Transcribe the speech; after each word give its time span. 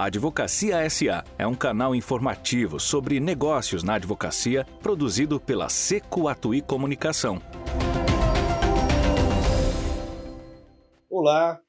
A 0.00 0.04
Advocacia 0.04 0.88
SA 0.88 1.22
é 1.38 1.46
um 1.46 1.54
canal 1.54 1.94
informativo 1.94 2.80
sobre 2.80 3.20
negócios 3.20 3.82
na 3.82 3.96
advocacia 3.96 4.64
produzido 4.82 5.38
pela 5.38 5.68
Seco 5.68 6.26
Atui 6.26 6.62
Comunicação. 6.62 7.38
Olá, 11.10 11.60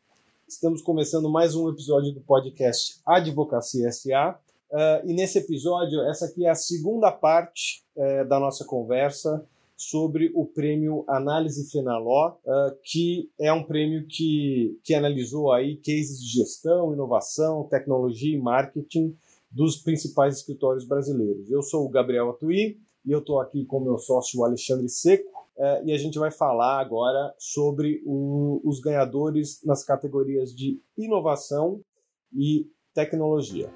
estamos 0.47 0.81
começando 0.81 1.29
mais 1.29 1.55
um 1.55 1.67
episódio 1.67 2.13
do 2.13 2.21
podcast 2.21 3.01
Advocacia 3.05 3.91
SA. 3.91 4.39
Uh, 4.71 5.09
e 5.09 5.13
nesse 5.13 5.39
episódio, 5.39 5.99
essa 6.09 6.27
aqui 6.27 6.45
é 6.45 6.49
a 6.49 6.55
segunda 6.55 7.11
parte 7.11 7.83
uh, 7.97 8.25
da 8.29 8.39
nossa 8.39 8.63
conversa 8.63 9.45
sobre 9.81 10.31
o 10.35 10.45
prêmio 10.45 11.03
Análise 11.07 11.71
Fenaló, 11.71 12.37
uh, 12.45 12.77
que 12.83 13.31
é 13.39 13.51
um 13.51 13.63
prêmio 13.63 14.05
que, 14.07 14.79
que 14.83 14.93
analisou 14.93 15.51
aí 15.51 15.77
cases 15.77 16.21
de 16.21 16.37
gestão, 16.37 16.93
inovação, 16.93 17.67
tecnologia 17.67 18.37
e 18.37 18.39
marketing 18.39 19.17
dos 19.49 19.77
principais 19.77 20.37
escritórios 20.37 20.85
brasileiros. 20.85 21.49
Eu 21.49 21.63
sou 21.63 21.83
o 21.83 21.89
Gabriel 21.89 22.29
Atuí 22.29 22.77
e 23.03 23.11
eu 23.11 23.19
estou 23.19 23.39
aqui 23.39 23.65
com 23.65 23.79
meu 23.79 23.97
sócio 23.97 24.45
Alexandre 24.45 24.87
Seco 24.87 25.27
uh, 25.57 25.83
e 25.83 25.91
a 25.91 25.97
gente 25.97 26.19
vai 26.19 26.29
falar 26.29 26.79
agora 26.79 27.33
sobre 27.39 28.03
o, 28.05 28.61
os 28.63 28.79
ganhadores 28.79 29.63
nas 29.65 29.83
categorias 29.83 30.55
de 30.55 30.79
inovação 30.95 31.81
e 32.31 32.67
tecnologia. 32.93 33.73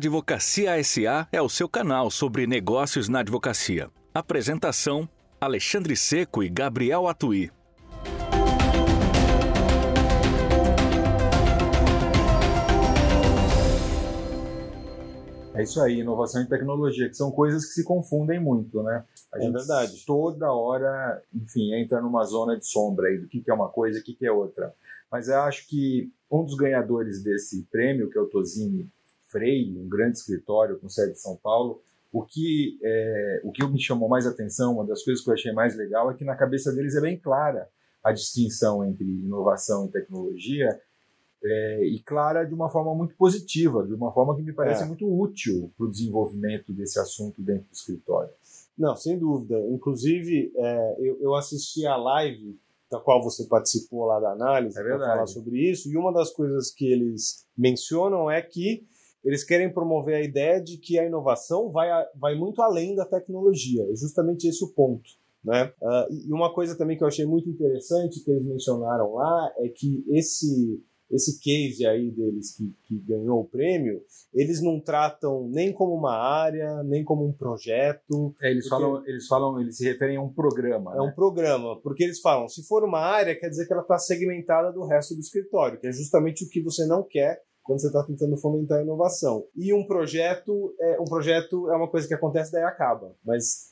Advocacia 0.00 0.82
SA 0.82 1.28
é 1.30 1.42
o 1.42 1.48
seu 1.50 1.68
canal 1.68 2.10
sobre 2.10 2.46
negócios 2.46 3.06
na 3.06 3.20
advocacia. 3.20 3.90
Apresentação: 4.14 5.06
Alexandre 5.38 5.94
Seco 5.94 6.42
e 6.42 6.48
Gabriel 6.48 7.06
Atuí. 7.06 7.50
É 15.52 15.62
isso 15.64 15.78
aí, 15.82 16.00
inovação 16.00 16.40
e 16.40 16.48
tecnologia, 16.48 17.06
que 17.06 17.14
são 17.14 17.30
coisas 17.30 17.66
que 17.66 17.74
se 17.74 17.84
confundem 17.84 18.40
muito, 18.40 18.82
né? 18.82 19.04
A 19.34 19.36
é 19.36 19.42
gente 19.42 19.52
verdade. 19.52 20.06
toda 20.06 20.50
hora, 20.50 21.22
enfim, 21.34 21.74
entra 21.74 22.00
numa 22.00 22.24
zona 22.24 22.56
de 22.56 22.66
sombra 22.66 23.08
aí 23.08 23.18
do 23.18 23.28
que, 23.28 23.44
é 23.46 23.52
uma 23.52 23.68
coisa 23.68 23.98
e 23.98 24.00
o 24.00 24.04
que, 24.04 24.14
que 24.14 24.26
é 24.26 24.32
outra. 24.32 24.72
Mas 25.12 25.28
eu 25.28 25.42
acho 25.42 25.68
que 25.68 26.10
um 26.32 26.42
dos 26.42 26.56
ganhadores 26.56 27.22
desse 27.22 27.66
prêmio, 27.70 28.08
que 28.08 28.16
é 28.16 28.20
o 28.22 28.30
Tosini 28.30 28.88
Freire, 29.30 29.78
um 29.78 29.88
grande 29.88 30.18
escritório 30.18 30.78
com 30.78 30.88
sede 30.88 31.12
em 31.12 31.14
São 31.14 31.36
Paulo. 31.36 31.82
O 32.12 32.22
que, 32.24 32.78
é, 32.82 33.40
o 33.44 33.52
que 33.52 33.64
me 33.66 33.80
chamou 33.80 34.08
mais 34.08 34.26
atenção, 34.26 34.74
uma 34.74 34.84
das 34.84 35.02
coisas 35.04 35.22
que 35.22 35.30
eu 35.30 35.34
achei 35.34 35.52
mais 35.52 35.76
legal, 35.76 36.10
é 36.10 36.14
que 36.14 36.24
na 36.24 36.34
cabeça 36.34 36.72
deles 36.72 36.96
é 36.96 37.00
bem 37.00 37.16
clara 37.16 37.68
a 38.02 38.12
distinção 38.12 38.84
entre 38.84 39.04
inovação 39.04 39.86
e 39.86 39.90
tecnologia, 39.90 40.80
é, 41.42 41.84
e 41.84 42.00
clara 42.00 42.44
de 42.44 42.52
uma 42.52 42.68
forma 42.68 42.94
muito 42.94 43.14
positiva, 43.14 43.86
de 43.86 43.94
uma 43.94 44.12
forma 44.12 44.34
que 44.36 44.42
me 44.42 44.52
parece 44.52 44.82
é. 44.82 44.86
muito 44.86 45.06
útil 45.06 45.72
para 45.76 45.86
o 45.86 45.90
desenvolvimento 45.90 46.72
desse 46.72 46.98
assunto 46.98 47.40
dentro 47.40 47.64
do 47.64 47.72
escritório. 47.72 48.30
Não, 48.76 48.96
sem 48.96 49.18
dúvida. 49.18 49.58
Inclusive, 49.70 50.52
é, 50.56 50.96
eu, 50.98 51.18
eu 51.20 51.34
assisti 51.34 51.86
a 51.86 51.96
live 51.96 52.58
da 52.90 52.98
qual 52.98 53.22
você 53.22 53.44
participou 53.44 54.04
lá 54.06 54.18
da 54.18 54.32
análise 54.32 54.78
é 54.78 54.82
para 54.82 54.98
falar 54.98 55.26
sobre 55.26 55.58
isso, 55.70 55.88
e 55.90 55.96
uma 55.96 56.12
das 56.12 56.30
coisas 56.30 56.70
que 56.70 56.90
eles 56.90 57.46
mencionam 57.56 58.30
é 58.30 58.42
que 58.42 58.84
eles 59.24 59.44
querem 59.44 59.72
promover 59.72 60.14
a 60.14 60.22
ideia 60.22 60.60
de 60.60 60.78
que 60.78 60.98
a 60.98 61.06
inovação 61.06 61.70
vai, 61.70 61.88
vai 62.14 62.34
muito 62.34 62.62
além 62.62 62.94
da 62.94 63.04
tecnologia. 63.04 63.84
É 63.90 63.96
justamente 63.96 64.48
esse 64.48 64.64
o 64.64 64.68
ponto. 64.68 65.08
Né? 65.42 65.72
Uh, 65.80 66.28
e 66.28 66.32
uma 66.32 66.52
coisa 66.52 66.76
também 66.76 66.98
que 66.98 67.02
eu 67.02 67.08
achei 67.08 67.24
muito 67.24 67.48
interessante 67.48 68.22
que 68.22 68.30
eles 68.30 68.44
mencionaram 68.44 69.14
lá 69.14 69.52
é 69.58 69.68
que 69.68 70.04
esse 70.08 70.82
esse 71.10 71.40
case 71.40 71.84
aí 71.84 72.10
deles 72.10 72.56
que, 72.56 72.72
que 72.84 72.98
ganhou 73.00 73.40
o 73.40 73.44
prêmio, 73.44 74.00
eles 74.32 74.62
não 74.62 74.80
tratam 74.80 75.48
nem 75.48 75.72
como 75.72 75.92
uma 75.94 76.16
área, 76.16 76.82
nem 76.84 77.02
como 77.02 77.26
um 77.26 77.32
projeto. 77.32 78.32
É, 78.40 78.50
eles, 78.50 78.68
falam, 78.68 79.04
eles 79.04 79.26
falam, 79.26 79.60
eles 79.60 79.76
se 79.76 79.84
referem 79.84 80.16
a 80.16 80.22
um 80.22 80.32
programa. 80.32 80.92
É 80.92 80.98
né? 80.98 81.02
um 81.02 81.12
programa, 81.12 81.80
porque 81.80 82.04
eles 82.04 82.20
falam, 82.20 82.48
se 82.48 82.62
for 82.62 82.84
uma 82.84 83.00
área, 83.00 83.34
quer 83.34 83.48
dizer 83.48 83.66
que 83.66 83.72
ela 83.72 83.82
está 83.82 83.98
segmentada 83.98 84.72
do 84.72 84.84
resto 84.84 85.14
do 85.14 85.20
escritório, 85.20 85.80
que 85.80 85.88
é 85.88 85.92
justamente 85.92 86.44
o 86.44 86.48
que 86.48 86.62
você 86.62 86.86
não 86.86 87.02
quer 87.02 87.42
quando 87.70 87.80
você 87.80 87.86
está 87.86 88.02
tentando 88.02 88.36
fomentar 88.36 88.80
a 88.80 88.82
inovação. 88.82 89.46
E 89.54 89.72
um 89.72 89.86
projeto 89.86 90.74
é 90.80 91.00
um 91.00 91.04
projeto 91.04 91.70
é 91.70 91.76
uma 91.76 91.86
coisa 91.86 92.08
que 92.08 92.14
acontece 92.14 92.50
daí 92.50 92.64
acaba, 92.64 93.14
mas 93.24 93.70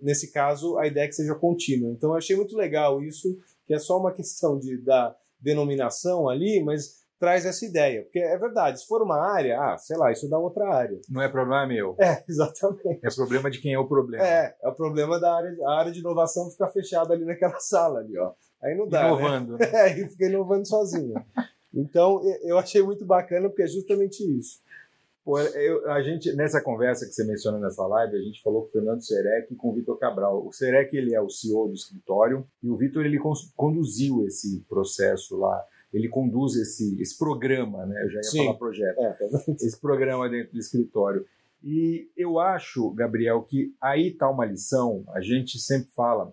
nesse 0.00 0.32
caso 0.32 0.78
a 0.78 0.86
ideia 0.86 1.04
é 1.04 1.08
que 1.08 1.14
seja 1.14 1.34
contínua. 1.34 1.92
Então 1.92 2.10
eu 2.10 2.16
achei 2.16 2.34
muito 2.34 2.56
legal 2.56 3.02
isso, 3.02 3.36
que 3.66 3.74
é 3.74 3.78
só 3.78 3.98
uma 3.98 4.10
questão 4.10 4.58
de 4.58 4.78
da 4.78 5.14
denominação 5.38 6.30
ali, 6.30 6.64
mas 6.64 7.04
traz 7.18 7.44
essa 7.44 7.66
ideia. 7.66 8.04
Porque 8.04 8.20
é 8.20 8.38
verdade, 8.38 8.80
se 8.80 8.86
for 8.86 9.02
uma 9.02 9.20
área, 9.20 9.60
ah, 9.60 9.76
sei 9.76 9.98
lá, 9.98 10.10
isso 10.10 10.30
dá 10.30 10.38
outra 10.38 10.74
área. 10.74 10.98
Não 11.06 11.20
é 11.20 11.28
problema 11.28 11.66
meu. 11.66 11.94
É, 12.00 12.24
exatamente. 12.26 13.00
É 13.04 13.14
problema 13.14 13.50
de 13.50 13.60
quem 13.60 13.74
é 13.74 13.78
o 13.78 13.86
problema. 13.86 14.26
É, 14.26 14.56
é 14.62 14.68
o 14.68 14.74
problema 14.74 15.20
da 15.20 15.36
área, 15.36 15.54
a 15.66 15.78
área 15.78 15.92
de 15.92 16.00
inovação 16.00 16.50
ficar 16.50 16.68
fechada 16.68 17.12
ali 17.12 17.26
naquela 17.26 17.60
sala 17.60 18.00
ali, 18.00 18.16
ó. 18.18 18.32
Aí 18.62 18.74
não 18.74 18.88
dá. 18.88 19.06
Inovando. 19.06 19.58
Né? 19.58 19.66
É, 19.74 19.90
e 19.90 20.08
fica 20.08 20.24
inovando 20.24 20.66
sozinho. 20.66 21.14
Então, 21.74 22.22
eu 22.42 22.58
achei 22.58 22.82
muito 22.82 23.04
bacana 23.04 23.48
porque 23.48 23.62
é 23.62 23.66
justamente 23.66 24.22
isso. 24.22 24.60
Pô, 25.26 25.40
eu, 25.40 25.90
a 25.90 26.00
gente, 26.02 26.32
nessa 26.34 26.60
conversa 26.60 27.04
que 27.04 27.12
você 27.12 27.24
menciona 27.24 27.58
nessa 27.58 27.84
live, 27.84 28.16
a 28.16 28.22
gente 28.22 28.40
falou 28.40 28.62
com 28.62 28.68
o 28.68 28.70
Fernando 28.70 29.04
Serec 29.04 29.52
e 29.52 29.56
com 29.56 29.70
o 29.70 29.74
Vitor 29.74 29.98
Cabral. 29.98 30.46
O 30.46 30.52
Serec, 30.52 30.96
ele 30.96 31.16
é 31.16 31.20
o 31.20 31.28
CEO 31.28 31.66
do 31.66 31.74
escritório 31.74 32.46
e 32.62 32.70
o 32.70 32.76
Vitor, 32.76 33.04
ele 33.04 33.18
conduziu 33.56 34.24
esse 34.24 34.60
processo 34.68 35.36
lá. 35.36 35.64
Ele 35.92 36.08
conduz 36.08 36.54
esse, 36.54 37.00
esse 37.02 37.18
programa, 37.18 37.84
né? 37.86 38.04
Eu 38.04 38.10
já 38.10 38.18
ia 38.18 38.22
Sim. 38.22 38.44
falar 38.44 38.58
projeto. 38.58 38.98
É, 39.00 39.12
tá 39.14 39.26
esse 39.48 39.80
programa 39.80 40.28
dentro 40.28 40.52
do 40.52 40.60
escritório. 40.60 41.26
E 41.64 42.08
eu 42.16 42.38
acho, 42.38 42.88
Gabriel, 42.90 43.42
que 43.42 43.74
aí 43.80 44.08
está 44.08 44.30
uma 44.30 44.44
lição. 44.44 45.02
A 45.08 45.20
gente 45.20 45.58
sempre 45.58 45.90
fala 45.90 46.32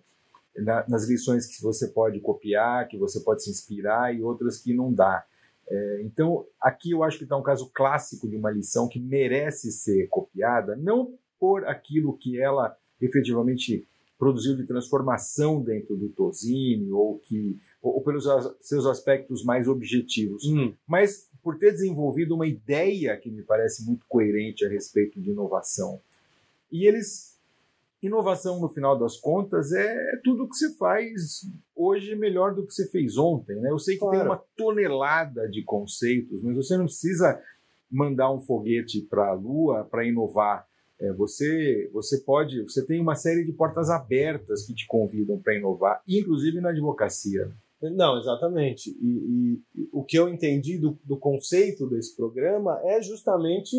na, 0.58 0.86
nas 0.88 1.08
lições 1.08 1.46
que 1.46 1.62
você 1.62 1.88
pode 1.88 2.20
copiar, 2.20 2.88
que 2.88 2.98
você 2.98 3.20
pode 3.20 3.44
se 3.44 3.50
inspirar 3.50 4.16
e 4.16 4.22
outras 4.22 4.58
que 4.58 4.74
não 4.74 4.94
dá. 4.94 5.26
É, 5.68 6.02
então, 6.04 6.46
aqui 6.62 6.92
eu 6.92 7.04
acho 7.04 7.18
que 7.18 7.24
está 7.24 7.38
um 7.38 7.44
caso 7.44 7.70
clássico 7.74 8.28
de 8.28 8.36
uma 8.36 8.52
lição 8.52 8.88
que 8.88 9.00
merece 9.00 9.72
ser 9.72 10.08
copiada, 10.10 10.76
não 10.76 11.14
por 11.40 11.66
aquilo 11.66 12.18
que 12.18 12.40
ela 12.40 12.76
efetivamente 13.02 13.88
produziu 14.18 14.56
de 14.56 14.66
transformação 14.66 15.62
dentro 15.62 15.98
do 15.98 16.08
Tosini 16.10 16.92
ou 16.92 17.20
que 17.20 17.60
ou, 17.82 17.96
ou 17.96 18.02
pelos 18.02 18.26
seus 18.62 18.86
aspectos 18.86 19.44
mais 19.44 19.68
objetivos, 19.68 20.46
hum. 20.46 20.74
mas 20.88 21.30
por 21.42 21.58
ter 21.58 21.72
desenvolvido 21.72 22.36
uma 22.36 22.48
ideia 22.48 23.18
que 23.18 23.30
me 23.30 23.44
parece 23.44 23.86
muito 23.86 24.06
coerente 24.08 24.66
a 24.66 24.70
respeito 24.70 25.20
de 25.20 25.32
inovação. 25.32 26.00
E 26.72 26.88
eles 26.88 27.33
inovação, 28.08 28.60
no 28.60 28.70
final 28.70 28.98
das 28.98 29.18
contas, 29.18 29.72
é 29.72 30.20
tudo 30.24 30.48
que 30.48 30.56
você 30.56 30.76
faz 30.76 31.42
hoje 31.76 32.16
melhor 32.16 32.54
do 32.54 32.66
que 32.66 32.74
você 32.74 32.88
fez 32.90 33.18
ontem. 33.18 33.56
Né? 33.56 33.70
Eu 33.70 33.80
sei 33.80 33.96
que 33.96 34.02
claro. 34.02 34.18
tem 34.18 34.26
uma 34.26 34.44
tonelada 34.58 35.50
de 35.50 35.64
conceitos, 35.64 36.42
mas 36.42 36.56
você 36.56 36.78
não 36.78 36.86
precisa 36.86 37.42
mandar 37.90 38.32
um 38.32 38.42
foguete 38.42 39.02
para 39.02 39.30
a 39.30 39.34
Lua 39.34 39.88
para 39.90 40.06
inovar. 40.06 40.68
É, 41.00 41.12
você, 41.14 41.90
você 41.94 42.20
pode, 42.20 42.62
você 42.64 42.86
tem 42.86 43.02
uma 43.02 43.16
série 43.16 43.44
de 43.44 43.52
portas 43.52 43.90
abertas 43.90 44.66
que 44.66 44.74
te 44.74 44.88
convidam 44.88 45.40
para 45.40 45.56
inovar, 45.56 46.02
inclusive 46.08 46.62
na 46.62 46.70
advocacia. 46.70 47.52
Não, 47.82 48.18
exatamente. 48.18 48.90
E, 49.02 49.60
e, 49.76 49.90
o 49.92 50.04
que 50.04 50.18
eu 50.18 50.30
entendi 50.30 50.78
do, 50.78 50.98
do 51.04 51.18
conceito 51.18 51.88
desse 51.88 52.16
programa 52.16 52.80
é 52.86 53.02
justamente 53.02 53.76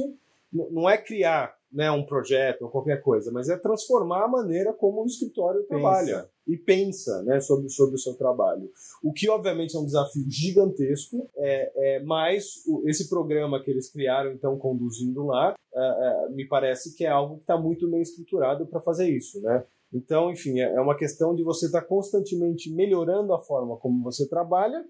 não 0.53 0.89
é 0.89 0.97
criar 0.97 1.57
né, 1.75 1.91
um 1.91 2.07
projeto 2.07 2.63
ou 2.63 2.71
qualquer 2.71 3.03
coisa, 3.03 3.33
mas 3.33 3.49
é 3.49 3.57
transformar 3.57 4.25
a 4.25 4.29
maneira 4.29 4.73
como 4.73 5.03
o 5.03 5.07
escritório 5.07 5.61
pensa. 5.63 5.69
trabalha 5.69 6.31
e 6.47 6.57
pensa 6.57 7.23
né, 7.25 7.41
sobre, 7.41 7.69
sobre 7.69 7.97
o 7.97 7.99
seu 7.99 8.15
trabalho. 8.15 8.71
O 9.03 9.13
que, 9.13 9.29
obviamente, 9.29 9.77
é 9.77 9.81
um 9.81 9.85
desafio 9.85 10.25
gigantesco, 10.29 11.29
é, 11.37 11.73
é, 11.97 12.03
mas 12.05 12.63
o, 12.67 12.89
esse 12.89 13.09
programa 13.09 13.61
que 13.61 13.71
eles 13.71 13.91
criaram, 13.91 14.31
então, 14.31 14.57
conduzindo 14.57 15.27
lá, 15.27 15.55
é, 15.75 15.81
é, 15.81 16.29
me 16.31 16.47
parece 16.47 16.95
que 16.95 17.05
é 17.05 17.09
algo 17.09 17.37
que 17.37 17.43
está 17.43 17.59
muito 17.59 17.91
bem 17.91 18.01
estruturado 18.01 18.67
para 18.67 18.81
fazer 18.81 19.11
isso. 19.11 19.41
Né? 19.41 19.65
Então, 19.93 20.31
enfim, 20.31 20.61
é, 20.61 20.75
é 20.75 20.81
uma 20.81 20.97
questão 20.97 21.35
de 21.35 21.43
você 21.43 21.67
estar 21.67 21.81
tá 21.81 21.87
constantemente 21.87 22.73
melhorando 22.73 23.35
a 23.35 23.41
forma 23.41 23.77
como 23.79 24.03
você 24.05 24.29
trabalha 24.29 24.85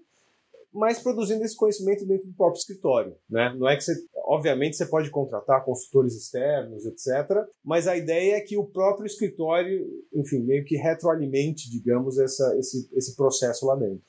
mas 0.75 0.99
produzindo 0.99 1.43
esse 1.43 1.55
conhecimento 1.55 2.05
dentro 2.05 2.27
do 2.27 2.33
próprio 2.33 2.59
escritório. 2.59 3.15
Né? 3.29 3.55
Não 3.57 3.67
é 3.67 3.77
que 3.77 3.83
você, 3.83 3.93
obviamente, 4.25 4.75
você 4.75 4.85
pode 4.85 5.09
contratar 5.09 5.63
consultores 5.63 6.13
externos, 6.13 6.85
etc. 6.85 7.45
Mas 7.63 7.87
a 7.87 7.95
ideia 7.95 8.35
é 8.35 8.41
que 8.41 8.57
o 8.57 8.65
próprio 8.65 9.05
escritório, 9.05 9.87
enfim, 10.13 10.43
meio 10.43 10.65
que 10.65 10.75
retroalimente, 10.75 11.69
digamos, 11.71 12.19
essa, 12.19 12.55
esse, 12.59 12.89
esse 12.93 13.15
processo 13.15 13.65
lá 13.65 13.75
dentro. 13.75 14.05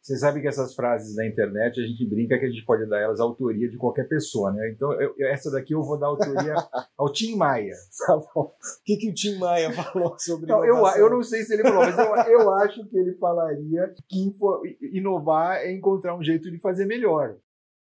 Você 0.00 0.16
sabe 0.16 0.40
que 0.40 0.48
essas 0.48 0.74
frases 0.74 1.14
na 1.16 1.26
internet 1.26 1.78
a 1.80 1.86
gente 1.86 2.06
brinca 2.08 2.38
que 2.38 2.46
a 2.46 2.48
gente 2.48 2.64
pode 2.64 2.86
dar 2.88 2.98
elas 2.98 3.20
a 3.20 3.24
autoria 3.24 3.68
de 3.68 3.76
qualquer 3.76 4.08
pessoa, 4.08 4.50
né? 4.52 4.70
Então, 4.74 4.90
eu, 5.00 5.14
essa 5.26 5.50
daqui 5.50 5.74
eu 5.74 5.82
vou 5.82 5.98
dar 5.98 6.06
autoria 6.06 6.54
ao 6.96 7.12
Tim 7.12 7.36
Maia. 7.36 7.74
Tá 8.06 8.16
bom. 8.16 8.42
O 8.44 8.52
que, 8.84 8.96
que 8.96 9.10
o 9.10 9.14
Tim 9.14 9.38
Maia 9.38 9.70
falou 9.72 10.16
sobre 10.18 10.46
Não, 10.46 10.64
eu, 10.64 10.74
inovação? 10.76 11.00
eu 11.00 11.10
não 11.10 11.22
sei 11.22 11.42
se 11.42 11.52
ele 11.52 11.62
falou, 11.62 11.80
mas 11.80 11.98
eu, 11.98 12.32
eu 12.32 12.54
acho 12.54 12.86
que 12.88 12.96
ele 12.96 13.14
falaria 13.16 13.92
que 14.08 14.32
inovar 14.80 15.58
é 15.58 15.72
encontrar 15.72 16.16
um 16.16 16.22
jeito 16.22 16.50
de 16.50 16.58
fazer 16.58 16.86
melhor. 16.86 17.36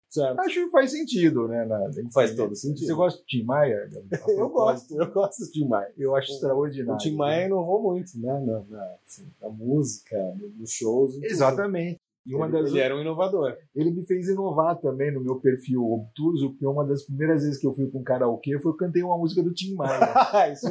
Certo. 0.08 0.38
Acho 0.38 0.54
que 0.66 0.70
faz 0.70 0.92
sentido, 0.92 1.48
né? 1.48 1.64
na- 1.64 1.90
Faz 2.12 2.34
todo 2.36 2.54
sentido. 2.54 2.86
Você 2.86 2.94
gosta 2.94 3.18
do 3.20 3.26
Tim 3.26 3.42
Maia? 3.42 3.88
Eu 4.28 4.48
gosto, 4.48 4.94
eu 4.96 5.10
gosto 5.10 5.40
do 5.44 5.50
Tim 5.50 5.66
Maia. 5.68 5.92
Eu 5.98 6.14
acho 6.14 6.30
O- 6.30 6.34
extraordinário. 6.36 6.94
O 6.94 6.98
Tim 6.98 7.16
Maia 7.16 7.46
inovou 7.46 7.82
muito, 7.82 8.12
né? 8.20 8.32
Na, 8.46 8.60
na, 8.68 8.94
assim, 9.04 9.28
na 9.42 9.48
música, 9.48 10.16
no- 10.38 10.50
nos 10.50 10.70
shows. 10.70 11.20
Exatamente. 11.20 12.00
E 12.26 12.34
uma 12.34 12.46
ele, 12.46 12.52
das 12.52 12.70
ele 12.70 12.80
era 12.80 12.96
um 12.96 13.00
inovador. 13.00 13.56
Ele 13.74 13.90
me 13.90 14.04
fez 14.06 14.28
inovar 14.28 14.80
também 14.80 15.12
no 15.12 15.20
meu 15.20 15.36
perfil 15.36 15.84
obtuso, 15.92 16.50
porque 16.50 16.66
uma 16.66 16.84
das 16.84 17.02
primeiras 17.02 17.42
vezes 17.42 17.58
que 17.58 17.66
eu 17.66 17.74
fui 17.74 17.90
com 17.90 18.02
karaokê 18.02 18.58
foi 18.58 18.72
eu 18.72 18.76
cantei 18.76 19.02
uma 19.02 19.18
música 19.18 19.42
do 19.42 19.52
Tim 19.52 19.74
Maia. 19.74 20.12
isso, 20.52 20.68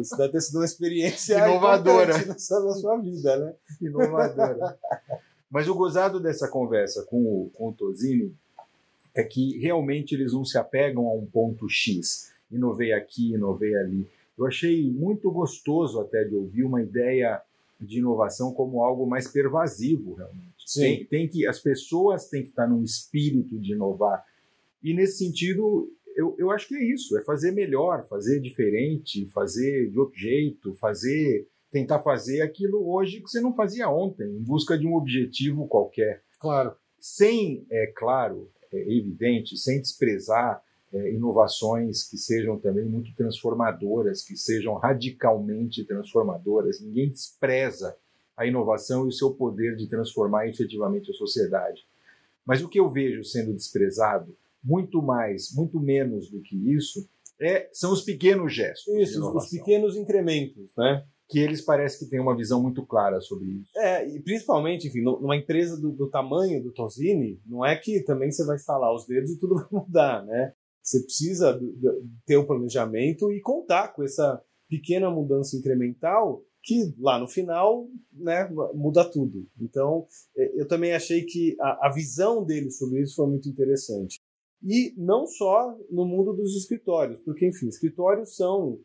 isso 0.00 0.16
deve 0.16 0.32
ter 0.32 0.40
sido 0.40 0.56
uma 0.56 0.64
experiência 0.64 1.36
Inovadora. 1.46 2.14
na 2.26 2.38
sua, 2.38 2.98
vida, 2.98 3.36
né? 3.36 3.54
Inovadora. 3.82 4.78
Mas 5.50 5.68
o 5.68 5.74
gozado 5.74 6.18
dessa 6.18 6.48
conversa 6.48 7.04
com 7.04 7.22
o, 7.22 7.50
com 7.54 7.68
o 7.68 7.72
Tosini 7.72 8.34
é 9.14 9.22
que 9.22 9.58
realmente 9.58 10.14
eles 10.14 10.32
não 10.32 10.44
se 10.44 10.58
apegam 10.58 11.06
a 11.06 11.14
um 11.14 11.26
ponto 11.26 11.68
X. 11.68 12.32
Inovei 12.50 12.92
aqui, 12.92 13.34
inovei 13.34 13.74
ali. 13.76 14.08
Eu 14.36 14.46
achei 14.46 14.90
muito 14.90 15.30
gostoso 15.30 16.00
até 16.00 16.24
de 16.24 16.34
ouvir 16.34 16.64
uma 16.64 16.82
ideia 16.82 17.40
de 17.80 17.98
inovação 17.98 18.52
como 18.52 18.82
algo 18.82 19.06
mais 19.06 19.28
pervasivo, 19.28 20.14
realmente. 20.14 20.53
Tem, 20.72 21.04
tem 21.04 21.28
que, 21.28 21.46
as 21.46 21.60
pessoas 21.60 22.28
têm 22.28 22.42
que 22.42 22.48
estar 22.50 22.66
num 22.66 22.82
espírito 22.82 23.58
de 23.58 23.72
inovar. 23.72 24.24
E 24.82 24.94
nesse 24.94 25.18
sentido, 25.18 25.90
eu, 26.16 26.34
eu 26.38 26.50
acho 26.50 26.68
que 26.68 26.74
é 26.74 26.84
isso: 26.84 27.16
é 27.18 27.22
fazer 27.24 27.52
melhor, 27.52 28.06
fazer 28.08 28.40
diferente, 28.40 29.26
fazer 29.26 29.90
de 29.90 29.98
outro 29.98 30.18
jeito, 30.18 30.74
fazer, 30.74 31.48
tentar 31.70 32.00
fazer 32.00 32.40
aquilo 32.42 32.88
hoje 32.88 33.20
que 33.20 33.28
você 33.28 33.40
não 33.40 33.54
fazia 33.54 33.88
ontem, 33.88 34.24
em 34.24 34.42
busca 34.42 34.78
de 34.78 34.86
um 34.86 34.94
objetivo 34.94 35.66
qualquer. 35.66 36.22
Claro. 36.38 36.74
Sem, 36.98 37.66
é 37.70 37.86
claro, 37.94 38.50
é 38.72 38.80
evidente, 38.80 39.56
sem 39.56 39.80
desprezar 39.80 40.62
é, 40.92 41.12
inovações 41.12 42.08
que 42.08 42.16
sejam 42.16 42.58
também 42.58 42.84
muito 42.84 43.14
transformadoras, 43.14 44.22
que 44.22 44.36
sejam 44.36 44.74
radicalmente 44.74 45.84
transformadoras. 45.84 46.80
Ninguém 46.80 47.10
despreza 47.10 47.96
a 48.36 48.46
inovação 48.46 49.04
e 49.04 49.08
o 49.08 49.12
seu 49.12 49.32
poder 49.32 49.76
de 49.76 49.88
transformar 49.88 50.48
efetivamente 50.48 51.10
a 51.10 51.14
sociedade. 51.14 51.82
Mas 52.44 52.62
o 52.62 52.68
que 52.68 52.78
eu 52.80 52.90
vejo 52.90 53.24
sendo 53.24 53.52
desprezado, 53.54 54.36
muito 54.62 55.00
mais, 55.02 55.52
muito 55.54 55.78
menos 55.80 56.30
do 56.30 56.40
que 56.40 56.56
isso, 56.74 57.08
é, 57.40 57.68
são 57.72 57.92
os 57.92 58.02
pequenos 58.02 58.52
gestos. 58.54 58.92
Isso, 58.94 59.20
os- 59.36 59.50
pequenos 59.50 59.96
incrementos, 59.96 60.70
né? 60.76 61.04
Que 61.28 61.38
eles 61.38 61.62
parecem 61.62 62.00
que 62.00 62.10
têm 62.10 62.20
uma 62.20 62.36
visão 62.36 62.62
muito 62.62 62.84
clara 62.84 63.20
sobre 63.20 63.46
isso. 63.48 63.70
É, 63.78 64.06
e 64.08 64.20
principalmente, 64.20 64.86
enfim, 64.88 65.00
nu- 65.00 65.18
numa 65.20 65.36
empresa 65.36 65.80
do, 65.80 65.90
do 65.90 66.08
tamanho 66.10 66.62
do 66.62 66.70
Tosini, 66.70 67.40
não 67.46 67.64
é 67.64 67.74
que 67.76 68.00
também 68.02 68.30
você 68.30 68.44
vai 68.44 68.56
instalar 68.56 68.94
os 68.94 69.06
dedos 69.06 69.30
e 69.30 69.38
tudo 69.38 69.54
vai 69.56 69.66
mudar, 69.72 70.24
né? 70.26 70.52
Você 70.82 71.00
precisa 71.02 71.52
do- 71.52 71.72
do- 71.72 72.06
ter 72.26 72.36
o 72.36 72.46
planejamento 72.46 73.32
e 73.32 73.40
contar 73.40 73.88
com 73.94 74.02
essa 74.02 74.40
pequena 74.68 75.10
mudança 75.10 75.56
incremental 75.56 76.42
que 76.64 76.94
lá 76.98 77.18
no 77.18 77.28
final 77.28 77.86
né, 78.10 78.48
muda 78.72 79.04
tudo. 79.04 79.46
Então, 79.60 80.06
eh, 80.34 80.52
eu 80.56 80.66
também 80.66 80.94
achei 80.94 81.22
que 81.22 81.54
a, 81.60 81.88
a 81.88 81.92
visão 81.92 82.42
dele 82.42 82.70
sobre 82.70 83.02
isso 83.02 83.16
foi 83.16 83.26
muito 83.26 83.48
interessante. 83.48 84.20
E 84.62 84.94
não 84.96 85.26
só 85.26 85.76
no 85.90 86.06
mundo 86.06 86.32
dos 86.32 86.56
escritórios, 86.56 87.20
porque, 87.20 87.46
enfim, 87.46 87.68
escritórios 87.68 88.34
são. 88.34 88.78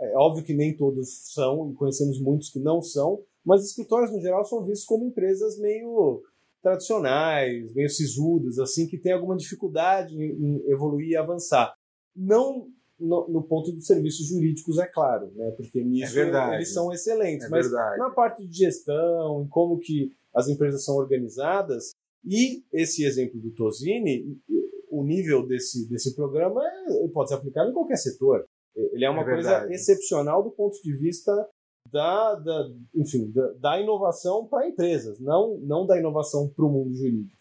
É 0.00 0.16
óbvio 0.16 0.44
que 0.44 0.52
nem 0.52 0.76
todos 0.76 1.32
são, 1.32 1.70
e 1.70 1.74
conhecemos 1.74 2.20
muitos 2.20 2.50
que 2.50 2.58
não 2.58 2.82
são, 2.82 3.22
mas 3.44 3.64
escritórios 3.64 4.10
no 4.10 4.20
geral 4.20 4.44
são 4.44 4.64
vistos 4.64 4.84
como 4.84 5.06
empresas 5.06 5.56
meio 5.58 6.20
tradicionais, 6.60 7.72
meio 7.72 7.88
sisudas, 7.88 8.58
assim, 8.58 8.88
que 8.88 8.98
têm 8.98 9.12
alguma 9.12 9.36
dificuldade 9.36 10.16
em, 10.16 10.32
em 10.32 10.70
evoluir 10.70 11.10
e 11.10 11.16
avançar. 11.16 11.72
Não 12.16 12.68
no, 13.02 13.28
no 13.28 13.42
ponto 13.42 13.72
dos 13.72 13.86
serviços 13.86 14.26
jurídicos, 14.28 14.78
é 14.78 14.86
claro, 14.86 15.30
né? 15.34 15.50
Porque 15.56 15.82
nisso 15.82 16.12
É 16.12 16.14
eles 16.56 16.72
são 16.72 16.92
excelentes, 16.92 17.46
É 17.46 17.48
mas 17.48 17.66
verdade. 17.66 17.98
na 17.98 18.10
parte 18.10 18.46
de 18.46 18.56
gestão, 18.56 19.42
em 19.42 19.48
como 19.48 19.78
que 19.78 20.10
as 20.34 20.48
empresas 20.48 20.84
são 20.84 20.96
organizadas, 20.96 21.90
e 22.24 22.62
esse 22.72 23.04
exemplo 23.04 23.40
do 23.40 23.50
Tosini, 23.50 24.38
o 24.90 25.02
nível 25.04 25.46
desse, 25.46 25.88
desse 25.88 26.14
programa 26.14 26.62
é, 26.64 27.08
pode 27.08 27.28
ser 27.30 27.34
aplicado 27.36 27.70
em 27.70 27.74
qualquer 27.74 27.96
setor. 27.96 28.44
Ele 28.74 29.04
é 29.04 29.10
uma 29.10 29.22
É 29.22 29.24
coisa 29.24 29.66
excepcional 29.72 30.42
do 30.42 30.50
ponto 30.50 30.80
de 30.82 30.96
vista 30.96 31.32
da, 31.90 32.34
da, 32.36 32.70
enfim, 32.94 33.30
da, 33.30 33.52
da 33.54 33.80
inovação 33.80 34.46
para 34.46 34.68
empresas, 34.68 35.18
não, 35.18 35.58
não 35.58 35.86
da 35.86 35.98
inovação 35.98 36.48
para 36.48 36.64
o 36.64 36.70
mundo 36.70 36.94
jurídico. 36.94 37.36